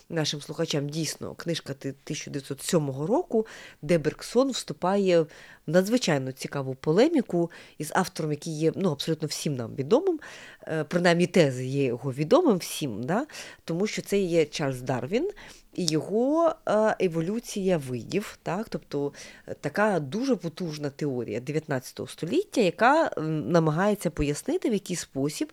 нашим 0.10 0.42
слухачам, 0.42 0.90
дійсно, 0.90 1.36
книжка 1.36 1.74
1907 1.74 2.90
року, 3.06 3.48
де 3.82 3.98
Бергсон 3.98 4.52
вступає 4.52 5.22
в 5.22 5.28
надзвичайно 5.68 6.32
цікаву 6.32 6.76
полеміку 6.76 7.52
із 7.78 7.92
автором, 7.96 8.32
який 8.32 8.60
є 8.60 8.72
ну, 8.76 8.92
абсолютно 8.92 9.28
всім 9.28 9.56
нам 9.56 9.76
відомим, 9.76 10.20
е, 10.68 10.84
принаймні 10.84 11.28
тези 11.28 11.66
є 11.66 11.84
його 11.84 12.14
відомим 12.14 12.58
всім, 12.58 13.04
да? 13.04 13.26
тому 13.66 13.88
що 13.88 14.02
це 14.02 14.20
є 14.20 14.46
Чарльз 14.46 14.82
Дарвін 14.82 15.32
і 15.80 15.86
його 15.86 16.56
е, 16.68 16.96
еволюція 17.00 17.78
видів, 17.78 18.40
так? 18.44 18.70
тобто 18.70 19.14
е, 19.48 19.56
така 19.62 20.00
дуже 20.00 20.36
потужна 20.36 20.90
теорія 20.90 21.40
19 21.40 22.02
століття, 22.10 22.62
яка 22.62 23.12
намагається 23.22 24.10
пояснити, 24.10 24.70
в 24.70 24.74
який 24.74 24.96
спосіб 24.96 25.52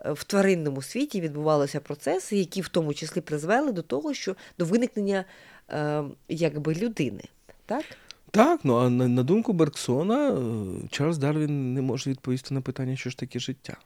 е, 0.00 0.12
в 0.12 0.24
тваринному 0.24 0.82
світі 0.82 1.20
відбувалися 1.20 1.80
процеси, 1.80 2.36
які 2.36 2.60
в 2.60 2.68
тому 2.68 2.94
числі 2.94 3.20
призвели 3.20 3.72
до 3.72 3.82
того, 3.82 4.14
що 4.14 4.36
до 4.58 4.64
виникнення 4.64 5.24
якби 6.28 6.74
людини. 6.74 7.22
Так, 7.66 7.84
Так, 8.30 8.60
ну 8.64 8.76
а 8.76 8.90
на, 8.90 9.08
на 9.08 9.22
думку 9.22 9.52
Берксона, 9.52 10.38
Чарльз 10.90 11.18
Дарвін 11.18 11.74
не 11.74 11.82
може 11.82 12.10
відповісти 12.10 12.54
на 12.54 12.60
питання, 12.60 12.96
що 12.96 13.10
ж 13.10 13.18
таке 13.18 13.38
життя. 13.38 13.76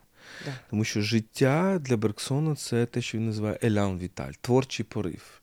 Да. 0.45 0.53
Тому 0.71 0.85
що 0.85 1.01
життя 1.01 1.79
для 1.81 1.97
Берксона 1.97 2.55
це 2.55 2.87
те, 2.87 3.03
що 3.03 3.19
він 3.19 3.27
називає 3.27 3.59
елян 3.63 3.99
віталь, 3.99 4.33
творчий 4.41 4.87
порив. 4.87 5.40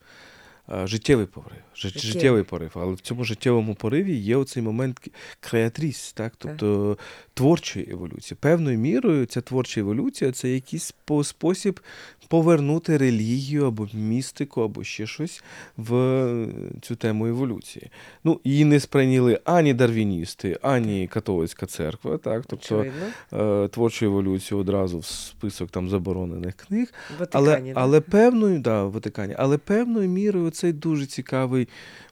Е, 0.72 0.88
життєвий 0.88 1.26
порив. 1.26 1.58
Життєвий. 1.76 2.12
життєвий 2.12 2.44
порив. 2.44 2.72
Але 2.76 2.94
в 2.94 3.00
цьому 3.00 3.24
життєвому 3.24 3.76
пориві 3.76 4.16
є 4.16 4.36
оцей 4.36 4.64
момент 4.64 5.08
креатріс, 5.40 6.14
так? 6.14 6.34
тобто 6.38 6.98
творчої 7.34 7.92
еволюції. 7.92 8.38
Певною 8.42 8.78
мірою 8.78 9.26
ця 9.26 9.42
творча 9.42 9.82
еволюція 9.82 10.32
це 10.32 10.50
якийсь 10.50 10.94
спосіб 11.24 11.80
повернути 12.28 12.98
релігію 12.98 13.68
або 13.68 13.88
містику, 13.94 14.62
або 14.62 14.84
ще 14.84 15.08
щось 15.08 15.44
в 15.78 16.48
цю 16.82 16.96
тему 16.96 17.28
еволюції. 17.28 17.90
Ну, 18.24 18.40
Її 18.44 18.66
не 18.66 18.80
сприйняли 18.80 19.40
ані 19.46 19.74
дарвіністи, 19.74 20.60
ані 20.62 21.08
католицька 21.08 21.66
церква. 21.66 22.18
Так? 22.18 22.44
Тобто 22.48 22.86
е, 23.34 23.68
творчу 23.68 24.06
еволюцію 24.06 24.60
одразу 24.60 25.00
в 25.00 25.06
список 25.06 25.70
там 25.70 25.90
заборонених 25.90 26.56
книг. 26.56 26.94
Ватикані, 27.20 27.72
але, 27.72 27.74
але 27.76 28.02
певною, 28.02 28.60
да, 28.60 28.84
в 28.84 28.92
Ватикані, 28.92 29.36
але 29.38 29.58
певною 29.58 30.10
мірою 30.10 30.50
цей 30.58 30.74
дуже 30.74 31.06
цікавий, 31.06 31.68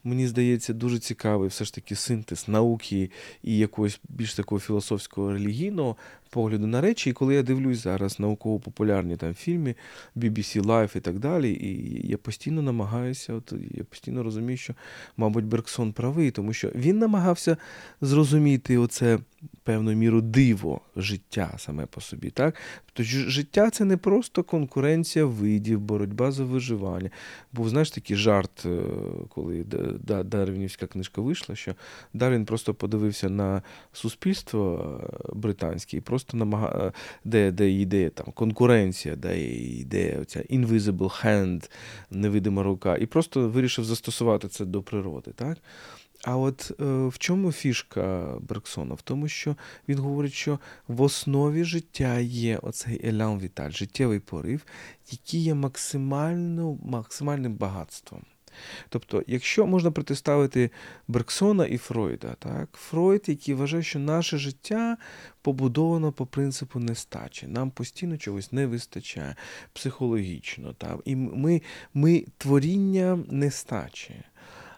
мені 0.06 0.28
здається, 0.28 0.74
дуже 0.74 1.00
цікавий 1.00 1.50
все 1.50 1.66
ж 1.66 1.74
таки 1.74 1.96
синтез 1.96 2.48
науки 2.48 3.12
і 3.44 3.58
якогось 3.58 4.00
більш 4.10 4.34
такого 4.34 4.62
філософського 4.62 5.32
релігійного 5.34 5.96
погляду 6.36 6.68
на 6.68 6.82
речі. 6.82 7.10
І 7.10 7.14
коли 7.14 7.36
я 7.36 7.44
дивлюсь 7.44 7.84
зараз 7.84 8.20
науково-популярні 8.20 9.18
там 9.18 9.34
фільми, 9.34 9.76
BBC 10.16 10.62
Life 10.62 10.98
і 10.98 11.00
так 11.00 11.20
далі, 11.20 11.52
і 11.52 12.08
я 12.08 12.18
постійно 12.18 12.62
намагаюся, 12.62 13.34
от 13.34 13.54
я 13.72 13.84
постійно 13.84 14.24
розумію, 14.24 14.58
що, 14.58 14.74
мабуть, 15.18 15.46
Бергсон 15.46 15.94
правий, 15.94 16.32
тому 16.32 16.54
що 16.54 16.72
він 16.76 17.00
намагався 17.00 17.58
зрозуміти 18.02 18.78
оце 18.78 19.20
певною 19.64 19.98
міру 19.98 20.22
диво 20.22 20.82
життя 20.96 21.54
саме 21.58 21.86
по 21.86 22.02
собі. 22.02 22.30
Так? 22.30 22.56
Тобто 22.86 23.04
життя 23.04 23.70
це 23.70 23.86
не 23.86 23.98
просто 23.98 24.44
конкуренція 24.44 25.26
видів, 25.26 25.80
боротьба 25.80 26.32
за 26.32 26.44
виживання. 26.44 27.10
Був, 27.54 27.70
знаєш, 27.70 27.92
такий 27.92 28.18
жарт, 28.18 28.66
е, 28.66 28.80
коли 30.08 30.24
Дарвінівська 30.24 30.88
книжка 30.88 31.22
вийшла, 31.22 31.56
що 31.56 31.76
Дарвін 32.14 32.46
просто 32.46 32.74
подивився 32.74 33.30
на 33.30 33.62
суспільство 33.94 35.00
е, 35.04 35.32
британське 35.34 35.98
і 35.98 36.02
просто 36.02 36.38
намагав, 36.38 36.94
де 37.24 37.52
де 37.52 37.72
ідея 37.72 38.10
там 38.10 38.26
конкуренція, 38.34 39.16
де 39.16 39.48
ідея 39.56 40.20
оця 40.22 40.40
invisible 40.40 41.26
hand, 41.26 41.70
невидима 42.12 42.64
рука, 42.64 42.98
і 42.98 43.06
просто 43.06 43.50
вирішив 43.50 43.86
застосувати 43.86 44.48
це 44.48 44.66
до 44.66 44.82
природи. 44.82 45.32
так? 45.36 45.58
А 46.26 46.38
от 46.38 46.72
е, 46.82 47.08
в 47.08 47.18
чому 47.18 47.52
фішка 47.52 48.36
Бергсона? 48.42 48.96
В 48.96 49.02
тому, 49.02 49.28
що 49.28 49.56
він 49.90 50.00
говорить, 50.00 50.34
що 50.34 50.60
в 50.88 51.02
основі 51.02 51.64
життя 51.64 52.20
є 52.20 52.58
оцей 52.58 53.08
élan 53.08 53.40
vital, 53.40 53.72
життєвий 53.72 54.20
порив, 54.20 54.66
який 55.12 55.44
є 55.44 55.54
максимально, 55.54 56.78
максимальним 56.84 57.56
багатством. 57.56 58.22
Тобто, 58.90 59.24
якщо 59.28 59.66
можна 59.66 59.92
протиставити 59.92 60.70
Бергсона 61.08 61.66
і 61.66 61.78
Фройда, 61.78 62.36
так? 62.40 62.70
Фройд, 62.74 63.24
який 63.28 63.54
вважає, 63.54 63.84
що 63.84 64.00
наше 64.00 64.38
життя 64.38 64.98
побудовано 65.42 66.12
по 66.12 66.26
принципу 66.26 66.80
нестачі. 66.80 67.48
Нам 67.48 67.72
постійно 67.72 68.18
чогось 68.18 68.52
не 68.52 68.68
вистачає 68.68 69.36
психологічно. 69.74 70.74
Так? 70.74 71.00
І 71.06 71.16
ми, 71.16 71.62
ми 71.94 72.26
творіння 72.38 73.20
нестачі 73.30 74.14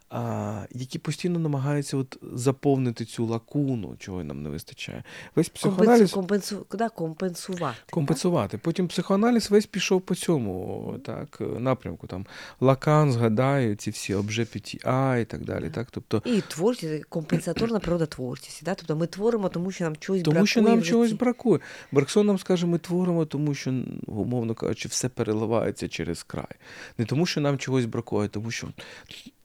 а, 0.10 0.66
які 0.72 1.00
постійно 1.00 1.40
намагаються 1.40 1.98
от 1.98 2.18
заповнити 2.34 3.06
цю 3.06 3.26
лакуну, 3.26 3.96
чого 4.00 4.24
нам 4.24 4.44
не 4.44 4.50
вистачає. 4.50 5.04
Весь 5.36 5.50
психоаналіз 5.50 6.12
компенсу... 6.12 6.66
Куди? 6.70 6.90
компенсувати. 6.96 7.78
Компенсувати. 7.90 8.52
Так? 8.52 8.62
Потім 8.62 8.88
психоаналіз 8.88 9.52
весь 9.52 9.66
пішов 9.66 10.02
по 10.02 10.16
цьому 10.16 10.96
так, 11.06 11.42
напрямку. 11.60 12.08
Там 12.08 12.26
Лакан 12.60 13.12
згадає 13.12 13.76
ці 13.76 13.92
всі 13.92 14.14
обжепіті 14.14 14.80
А 14.84 15.18
і 15.22 15.26
так 15.26 15.46
далі. 15.46 15.70
Так? 15.70 15.88
Тобто... 15.92 16.22
І 16.26 16.42
творчість, 16.42 17.06
компенсаторна 17.06 17.80
природа 17.80 18.06
творчості. 18.06 18.66
Так? 18.66 18.78
Тобто 18.78 18.96
ми 18.96 19.08
творимо, 19.08 19.50
тому 19.50 19.72
що 19.72 19.84
нам 19.84 19.96
чогось 19.96 20.22
тому, 20.22 20.34
бракує. 20.34 20.54
Тому 20.54 20.68
що 20.68 20.76
нам 20.76 20.84
чогось 20.84 21.12
бракує. 21.12 21.60
Берксон 21.92 22.28
нам 22.28 22.40
скаже, 22.40 22.66
ми 22.68 22.78
творимо, 22.78 23.26
тому 23.26 23.54
що, 23.54 23.74
умовно 24.06 24.56
кажучи, 24.56 24.90
все 24.90 25.10
переливається 25.10 25.88
через 25.88 26.24
край. 26.24 26.56
Не 26.98 27.06
тому, 27.06 27.26
що 27.26 27.42
нам 27.42 27.58
чогось 27.58 27.86
бракує, 27.86 28.28
тому 28.28 28.52
що 28.52 28.68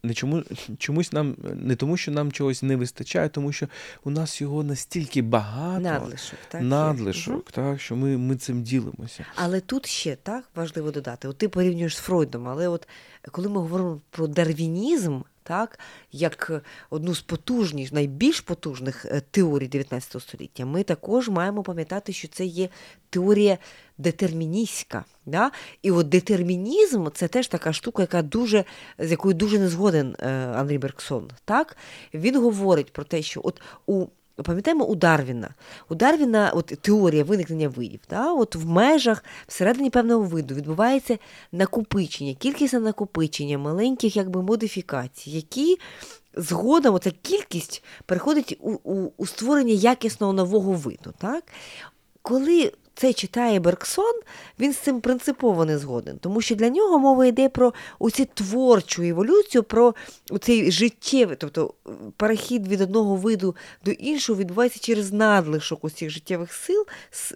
не 0.04 0.14
чому, 0.14 0.42
чомусь 0.78 1.12
нам 1.12 1.36
не 1.54 1.76
тому, 1.76 1.96
що 1.96 2.10
нам 2.10 2.32
чогось 2.32 2.62
не 2.62 2.76
вистачає, 2.76 3.28
тому 3.28 3.52
що 3.52 3.68
у 4.04 4.10
нас 4.10 4.40
його 4.40 4.62
настільки 4.62 5.22
багато 5.22 5.80
надлишок, 5.80 6.38
так, 6.48 6.62
надлишок, 6.62 7.52
так 7.52 7.80
що 7.80 7.96
ми 7.96 8.16
ми 8.16 8.36
цим 8.36 8.62
ділимося. 8.62 9.26
Але 9.34 9.60
тут 9.60 9.86
ще 9.86 10.16
так 10.16 10.44
важливо 10.54 10.90
додати. 10.90 11.28
От 11.28 11.38
ти 11.38 11.48
порівнюєш 11.48 11.96
з 11.96 12.00
Фройдом, 12.00 12.48
але 12.48 12.68
от 12.68 12.88
коли 13.30 13.48
ми 13.48 13.60
говоримо 13.60 14.00
про 14.10 14.26
дарвінізм, 14.26 15.20
так, 15.42 15.78
як 16.12 16.62
одну 16.90 17.14
з 17.14 17.20
потужніх, 17.20 17.92
найбільш 17.92 18.40
потужних 18.40 19.04
е, 19.04 19.22
теорій 19.30 19.68
19 19.68 20.22
століття, 20.22 20.66
ми 20.66 20.82
також 20.82 21.28
маємо 21.28 21.62
пам'ятати, 21.62 22.12
що 22.12 22.28
це 22.28 22.44
є 22.44 22.68
теорія 23.10 23.58
детерміністська. 23.98 25.04
Да? 25.26 25.50
І 25.82 25.90
от 25.90 26.08
детермінізм 26.08 27.06
це 27.14 27.28
теж 27.28 27.48
така 27.48 27.72
штука, 27.72 28.02
яка 28.02 28.22
дуже, 28.22 28.64
з 28.98 29.10
якою 29.10 29.34
дуже 29.34 29.58
не 29.58 29.68
згоден 29.68 30.16
е, 30.18 30.28
Андрій 30.56 30.78
Берксон. 30.78 31.30
Так? 31.44 31.76
Він 32.14 32.40
говорить 32.42 32.92
про 32.92 33.04
те, 33.04 33.22
що 33.22 33.40
от 33.44 33.62
у 33.86 34.06
Пам'ятаємо 34.36 34.84
у 34.84 34.94
Дарвіна. 34.94 35.54
У 35.88 35.94
Дарвіна 35.94 36.52
от 36.54 36.66
теорія 36.66 37.24
виникнення 37.24 37.68
видів. 37.68 38.00
Та? 38.06 38.32
От 38.32 38.54
В 38.54 38.66
межах 38.66 39.24
всередині 39.46 39.90
певного 39.90 40.22
виду 40.22 40.54
відбувається 40.54 41.18
накопичення, 41.52 42.34
кількісне 42.34 42.80
накопичення 42.80 43.58
маленьких 43.58 44.16
якби, 44.16 44.42
модифікацій, 44.42 45.30
які 45.30 45.78
згодом 46.34 46.94
оця 46.94 47.10
кількість 47.22 47.84
переходить 48.06 48.58
у, 48.60 48.70
у, 48.70 49.12
у 49.16 49.26
створення 49.26 49.74
якісного 49.74 50.32
нового 50.32 50.72
виду. 50.72 51.14
Так? 51.18 51.44
Коли 52.22 52.72
це 52.94 53.12
читає 53.12 53.60
Берксон, 53.60 54.20
він 54.60 54.72
з 54.72 54.76
цим 54.76 55.00
принципово 55.00 55.64
не 55.64 55.78
згоден, 55.78 56.18
тому 56.18 56.40
що 56.40 56.54
для 56.54 56.68
нього 56.68 56.98
мова 56.98 57.26
йде 57.26 57.48
про 57.48 57.74
оцю 57.98 58.24
творчу 58.34 59.02
еволюцію, 59.02 59.62
про 59.62 59.94
цей 60.40 60.72
життєвий, 60.72 61.36
тобто 61.36 61.74
перехід 62.16 62.68
від 62.68 62.80
одного 62.80 63.16
виду 63.16 63.56
до 63.84 63.90
іншого 63.90 64.38
відбувається 64.38 64.80
через 64.80 65.12
надлишок 65.12 65.84
усіх 65.84 66.10
життєвих 66.10 66.52
сил, 66.52 66.86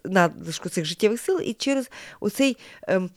надлишок 0.04 0.70
цих 0.70 0.84
життєвих 0.84 1.20
сил 1.20 1.40
і 1.44 1.52
через 1.52 1.90
оцей 2.20 2.56
ем, 2.82 3.10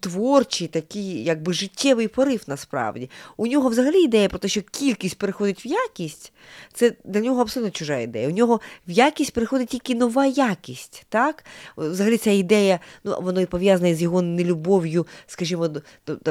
творчий 0.00 0.68
такий 0.68 1.24
якби 1.24 1.52
життєвий 1.52 2.08
порив 2.08 2.42
насправді. 2.46 3.10
У 3.36 3.46
нього 3.46 3.68
взагалі 3.68 4.02
ідея 4.02 4.28
про 4.28 4.38
те, 4.38 4.48
що 4.48 4.62
кількість 4.62 5.18
переходить 5.18 5.66
в 5.66 5.66
якість, 5.66 6.32
це 6.72 6.92
для 7.04 7.20
нього 7.20 7.40
абсолютно 7.40 7.70
чужа 7.70 7.98
ідея. 7.98 8.28
У 8.28 8.30
нього 8.30 8.60
в 8.88 8.90
якість 8.90 9.32
переходить 9.32 9.68
тільки 9.68 9.94
нова 9.94 10.26
якість. 10.26 11.06
так? 11.08 11.44
Взагалі 11.76 12.16
ця 12.16 12.30
ідея, 12.30 12.80
ну, 13.04 13.18
воно 13.20 13.40
і 13.40 13.46
пов'язана 13.46 13.94
з 13.94 14.02
його 14.02 14.22
нелюбов'ю, 14.22 15.06
скажімо, 15.26 15.68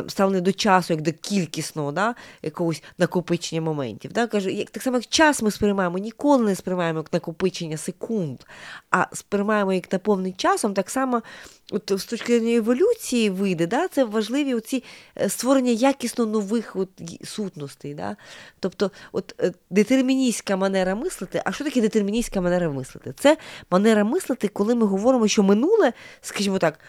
ставлення 0.08 0.42
до 0.42 0.54
часу, 0.54 0.94
як 0.94 1.02
до 1.02 1.12
кількісного 1.12 1.92
да? 1.92 2.16
якогось 2.42 2.84
накопичення 2.98 3.62
моментів. 3.62 4.14
Так? 4.14 4.30
Каже, 4.30 4.52
як, 4.52 4.70
так 4.70 4.84
само, 4.84 4.98
як 4.98 5.08
час 5.08 5.42
ми 5.42 5.52
сприймаємо, 5.52 5.98
ніколи 5.98 6.46
не 6.46 6.56
сприймаємо 6.56 7.00
як 7.00 7.14
накопичення 7.14 7.78
секунд, 7.78 8.40
а 8.92 9.06
сприймаємо 9.14 9.74
як 9.74 9.94
наповнений 9.94 10.34
часом, 10.34 10.74
так 10.74 10.90
само 10.90 11.22
от 11.72 11.92
з 11.96 12.06
точки 12.06 12.40
зору 12.40 12.52
еволюції 12.52 13.30
вийде, 13.30 13.68
да, 13.68 13.88
це 13.88 14.04
важливі 14.04 14.54
оці 14.54 14.84
е, 15.18 15.30
створення 15.30 15.72
якісно 15.72 16.26
нових 16.26 16.76
от, 16.76 16.90
сутностей. 17.24 17.94
Да? 17.94 18.16
Тобто 18.60 18.92
от, 19.12 19.36
е, 19.42 19.54
детерміністська 19.70 20.58
манера 20.58 20.96
мислити, 20.96 21.42
а 21.46 21.52
що 21.52 21.64
таке 21.64 21.82
детерміністська 21.82 22.42
манера 22.42 22.70
мислити? 22.70 23.14
Це 23.20 23.38
манера 23.72 24.04
мислити, 24.04 24.48
коли 24.48 24.76
ми 24.76 24.86
говоримо, 24.86 25.28
що 25.28 25.44
минуле, 25.44 25.94
скажімо 26.22 26.60
так, 26.60 26.80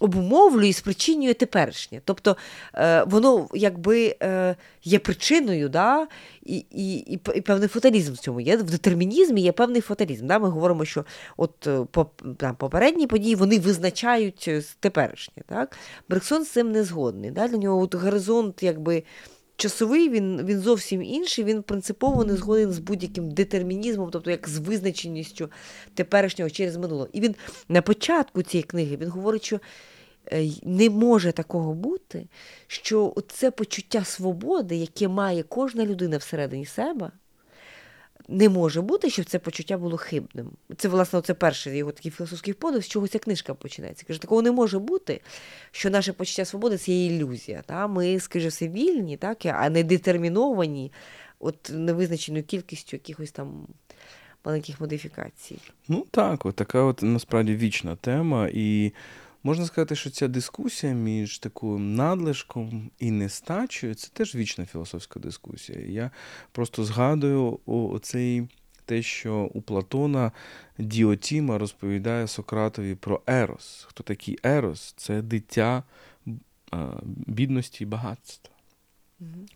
обумовлює 0.00 0.68
і 0.68 0.72
спричинює 0.72 1.34
теперішнє. 1.34 2.00
Тобто 2.04 2.36
е, 2.74 3.04
воно 3.04 3.48
якби 3.54 4.16
е, 4.22 4.56
є 4.84 4.98
причиною, 4.98 5.68
да, 5.68 6.06
і 6.42 6.56
і, 6.56 6.96
і, 6.96 7.20
і 7.34 7.40
певний 7.40 7.68
фаталізм 7.68 8.12
в 8.12 8.18
цьому 8.18 8.40
є. 8.40 8.56
В 8.56 8.62
детермінізмі 8.62 9.40
є 9.40 9.52
певний 9.52 9.80
фаталізм. 9.80 10.26
Да? 10.26 10.38
Ми 10.38 10.48
говоримо, 10.48 10.84
що 10.84 11.04
от 11.36 11.66
е, 11.66 11.86
там, 12.36 12.56
попередні 12.56 13.06
події 13.06 13.34
вони 13.34 13.58
визначають 13.58 14.50
теперішнє. 14.80 15.42
Так? 15.46 15.78
Берксон 16.08 16.44
з 16.44 16.50
цим 16.50 16.72
не 16.72 16.84
згодний. 16.84 17.30
Да? 17.30 17.48
Для 17.48 17.58
нього 17.58 17.82
от 17.82 17.94
горизонт 17.94 18.62
якби 18.62 19.02
часовий, 19.56 20.08
він 20.08 20.46
він 20.46 20.60
зовсім 20.60 21.02
інший, 21.02 21.44
він 21.44 21.62
принципово 21.62 22.24
не 22.24 22.36
згоден 22.36 22.72
з 22.72 22.78
будь-яким 22.78 23.30
детермінізмом, 23.30 24.10
тобто 24.10 24.30
як 24.30 24.48
з 24.48 24.58
визначеністю 24.58 25.50
теперішнього 25.94 26.50
через 26.50 26.76
минуле. 26.76 27.08
І 27.12 27.20
він 27.20 27.34
на 27.68 27.82
початку 27.82 28.42
цієї 28.42 28.62
книги 28.62 28.96
він 28.96 29.08
говорить, 29.08 29.44
що 29.44 29.60
е, 30.32 30.48
не 30.62 30.90
може 30.90 31.32
такого 31.32 31.74
бути, 31.74 32.26
що 32.66 33.14
це 33.28 33.50
почуття 33.50 34.04
свободи, 34.04 34.76
яке 34.76 35.08
має 35.08 35.42
кожна 35.42 35.86
людина 35.86 36.16
всередині 36.16 36.66
себе 36.66 37.10
не 38.28 38.48
може 38.48 38.80
бути, 38.80 39.10
щоб 39.10 39.24
це 39.24 39.38
почуття 39.38 39.78
було 39.78 39.96
хибним. 39.96 40.50
Це, 40.76 40.88
власне, 40.88 41.20
це 41.22 41.34
перший 41.34 41.76
його 41.76 41.92
такий 41.92 42.10
філософський 42.10 42.54
подив, 42.54 42.84
з 42.84 42.88
чого 42.88 43.08
ця 43.08 43.18
книжка 43.18 43.54
починається. 43.54 44.06
Каже, 44.06 44.20
такого 44.20 44.42
не 44.42 44.52
може 44.52 44.78
бути, 44.78 45.20
що 45.70 45.90
наше 45.90 46.12
почуття 46.12 46.44
свободи 46.44 46.78
це 46.78 46.92
є 46.92 47.06
ілюзія. 47.06 47.62
Та? 47.66 47.86
Ми, 47.86 48.20
скажімо, 48.20 48.48
все 48.48 48.68
вільні, 48.68 49.16
так? 49.16 49.46
а 49.46 49.70
не 49.70 49.82
детерміновані 49.82 50.92
от 51.38 51.70
невизначеною 51.74 52.44
кількістю 52.44 52.96
якихось 52.96 53.30
там 53.30 53.66
маленьких 54.44 54.80
модифікацій. 54.80 55.58
Ну 55.88 56.06
так, 56.10 56.46
от 56.46 56.56
така 56.56 56.82
от 56.82 57.02
насправді 57.02 57.56
вічна 57.56 57.96
тема. 57.96 58.48
І 58.52 58.92
Можна 59.46 59.66
сказати, 59.66 59.96
що 59.96 60.10
ця 60.10 60.28
дискусія 60.28 60.92
між 60.92 61.38
таким 61.38 61.94
надлишком 61.94 62.90
і 62.98 63.10
нестачею 63.10 63.94
це 63.94 64.08
теж 64.12 64.34
вічна 64.34 64.66
філософська 64.66 65.20
дискусія. 65.20 65.80
Я 65.80 66.10
просто 66.52 66.84
згадую 66.84 67.60
оцей 67.66 68.48
те, 68.84 69.02
що 69.02 69.50
у 69.54 69.62
Платона 69.62 70.32
Діотіма 70.78 71.58
розповідає 71.58 72.26
Сократові 72.26 72.94
про 72.94 73.22
Ерос. 73.26 73.86
Хто 73.88 74.02
такий 74.02 74.38
Ерос? 74.42 74.94
Це 74.96 75.22
дитя 75.22 75.82
бідності 77.26 77.84
і 77.84 77.86
багатства. 77.86 78.54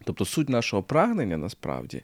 Тобто 0.05 0.25
суть 0.25 0.49
нашого 0.49 0.83
прагнення 0.83 1.37
насправді 1.37 2.03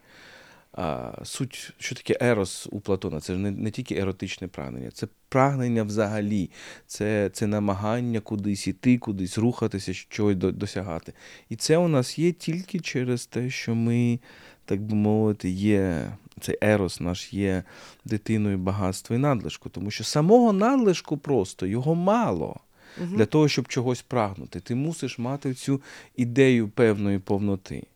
а, 0.77 1.13
суть, 1.25 1.73
що 1.79 1.95
таке 1.95 2.17
ерос 2.21 2.69
у 2.71 2.81
Платона? 2.81 3.21
Це 3.21 3.33
ж 3.33 3.39
не, 3.39 3.51
не 3.51 3.71
тільки 3.71 3.95
еротичне 3.95 4.49
прагнення, 4.49 4.91
це 4.91 5.07
прагнення 5.29 5.83
взагалі, 5.83 6.51
це 6.87 7.31
це 7.33 7.47
намагання 7.47 8.21
кудись 8.21 8.67
іти, 8.67 8.99
кудись 8.99 9.39
рухатися, 9.39 9.95
щось 9.95 10.37
досягати. 10.37 11.13
І 11.49 11.57
це 11.57 11.77
у 11.77 11.89
нас 11.89 12.19
є 12.19 12.33
тільки 12.33 12.81
через 12.81 13.27
те, 13.27 13.51
що 13.51 13.75
ми, 13.75 14.21
так 14.65 14.83
би 14.83 14.95
мовити, 14.95 15.51
є. 15.51 16.13
Цей 16.41 16.59
ерос 16.61 17.01
наш 17.01 17.33
є 17.33 17.63
дитиною 18.05 18.59
багатства 18.59 19.17
і 19.17 19.19
надлишку, 19.19 19.69
тому 19.69 19.91
що 19.91 20.05
самого 20.05 20.53
надлишку 20.53 21.19
просто 21.19 21.67
його 21.67 21.95
мало 21.95 22.61
угу. 22.99 23.17
для 23.17 23.27
того, 23.27 23.49
щоб 23.49 23.69
чогось 23.69 24.03
прагнути. 24.03 24.61
Ти 24.61 24.75
мусиш 24.75 25.19
мати 25.19 25.55
цю 25.55 25.83
ідею 26.17 26.69
певної 26.69 27.19
повноти. 27.19 27.87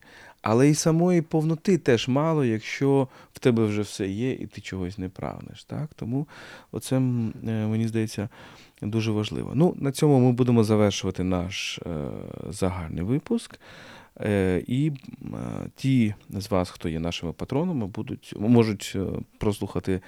Але 0.51 0.69
і 0.69 0.75
самої 0.75 1.23
повноти 1.23 1.79
теж 1.79 2.09
мало, 2.09 2.45
якщо 2.45 3.09
в 3.33 3.39
тебе 3.39 3.64
вже 3.64 3.83
все 3.83 4.09
є, 4.09 4.33
і 4.33 4.47
ти 4.47 4.61
чогось 4.61 4.99
не 4.99 5.09
прагнеш. 5.09 5.64
Так? 5.64 5.91
Тому 5.97 6.27
оце, 6.72 6.97
е, 6.97 7.01
мені 7.43 7.89
здається, 7.89 8.29
дуже 8.83 9.11
важливо. 9.11 9.53
Ну, 9.55 9.75
На 9.79 9.93
цьому 9.93 10.18
ми 10.20 10.33
будемо 10.33 10.64
завершувати 10.64 11.25
наш 11.25 11.79
е, 11.79 12.09
загальний 12.51 13.03
випуск. 13.03 13.59
Е, 14.21 14.62
і 14.66 14.93
ті 15.77 16.14
з 16.31 16.51
вас, 16.51 16.71
хто 16.71 16.89
є 16.89 17.01
нашими 17.01 17.33
патронами, 17.33 17.87
будуть, 17.87 18.35
можуть 18.39 18.97
прослухати 19.39 20.01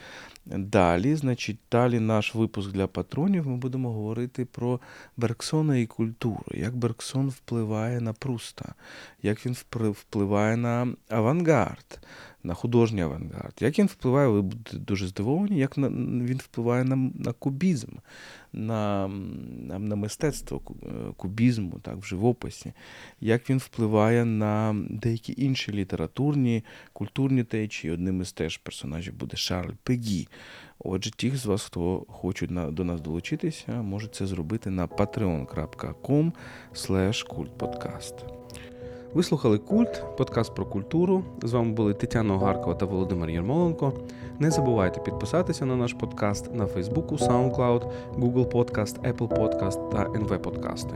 далі. 0.46 1.14
Значить, 1.14 1.58
далі 1.72 2.00
наш 2.00 2.34
випуск 2.34 2.72
для 2.72 2.86
патронів. 2.86 3.48
Ми 3.48 3.56
будемо 3.56 3.92
говорити 3.92 4.44
про 4.44 4.80
Берксона 5.16 5.76
і 5.76 5.86
культуру, 5.86 6.44
як 6.54 6.76
Берксон 6.76 7.28
впливає 7.28 8.00
на 8.00 8.12
Пруста, 8.12 8.74
як 9.22 9.46
він 9.46 9.56
впливає 9.72 10.56
на 10.56 10.88
авангард, 11.08 12.00
на 12.42 12.54
художній 12.54 13.02
авангард, 13.02 13.54
як 13.60 13.78
він 13.78 13.86
впливає, 13.86 14.28
ви 14.28 14.42
будете 14.42 14.76
дуже 14.76 15.06
здивовані, 15.06 15.58
як 15.58 15.78
він 15.78 16.40
впливає 16.44 16.84
на 16.84 16.96
на 16.96 17.32
кубізм, 17.32 17.88
на 18.52 19.08
на, 19.08 19.78
на 19.78 19.96
мистецтво 19.96 20.62
е, 20.82 20.86
кубізму, 21.16 21.78
так, 21.82 21.96
в 21.96 22.04
живописі, 22.04 22.72
як 23.20 23.50
він 23.50 23.58
впливає 23.58 24.24
на 24.24 24.76
деякі 24.90 25.34
інші 25.36 25.72
літературні, 25.72 26.64
культурні 26.92 27.44
течії. 27.44 27.92
Одним 27.92 28.20
із 28.20 28.32
теж 28.32 28.56
персонажів 28.56 29.14
буде 29.14 29.36
Шарль 29.36 29.74
Пегі. 29.82 30.28
Отже, 30.78 31.10
ті 31.10 31.30
з 31.30 31.46
вас, 31.46 31.62
хто 31.62 32.06
хочуть 32.08 32.74
до 32.74 32.84
нас 32.84 33.00
долучитися, 33.00 33.82
можуть 33.82 34.14
це 34.14 34.26
зробити 34.26 34.70
на 34.70 34.86
patreon.com 34.86 36.32
kultpodcast. 37.28 38.14
Ви 39.14 39.22
слухали 39.22 39.58
Культ, 39.58 40.04
подкаст 40.16 40.54
про 40.54 40.64
культуру. 40.64 41.22
З 41.42 41.52
вами 41.52 41.72
були 41.72 41.94
Тетяна 41.94 42.34
Огаркова 42.34 42.74
та 42.74 42.86
Володимир 42.86 43.30
Єрмоленко. 43.30 43.92
Не 44.38 44.50
забувайте 44.50 45.00
підписатися 45.00 45.66
на 45.66 45.76
наш 45.76 45.92
подкаст 45.92 46.54
на 46.54 46.66
Фейсбуку, 46.66 47.14
SoundCloud, 47.14 47.82
Google 48.18 48.52
Podcast, 48.52 49.12
Apple 49.12 49.28
Podcast 49.28 49.88
та 49.88 49.98
NV 49.98 50.38
Подкасти. 50.38 50.94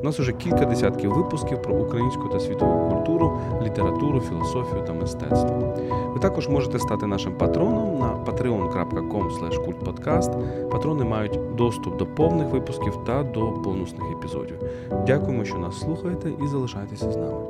У 0.00 0.04
нас 0.04 0.20
уже 0.20 0.32
кілька 0.32 0.64
десятків 0.64 1.12
випусків 1.12 1.62
про 1.62 1.74
українську 1.74 2.28
та 2.28 2.40
світову 2.40 2.90
культуру, 2.90 3.38
літературу, 3.62 4.20
філософію 4.20 4.84
та 4.86 4.92
мистецтво. 4.92 5.74
Ви 6.14 6.20
також 6.20 6.48
можете 6.48 6.78
стати 6.78 7.06
нашим 7.06 7.38
патроном 7.38 7.98
на 7.98 8.06
patreon.com. 8.06 10.70
Патрони 10.70 11.04
мають 11.04 11.54
доступ 11.54 11.96
до 11.96 12.06
повних 12.06 12.48
випусків 12.48 12.98
та 13.06 13.22
до 13.22 13.50
бонусних 13.50 14.04
епізодів. 14.18 14.56
Дякуємо, 15.06 15.44
що 15.44 15.58
нас 15.58 15.80
слухаєте 15.80 16.32
і 16.44 16.46
залишайтеся 16.46 17.12
з 17.12 17.16
нами. 17.16 17.49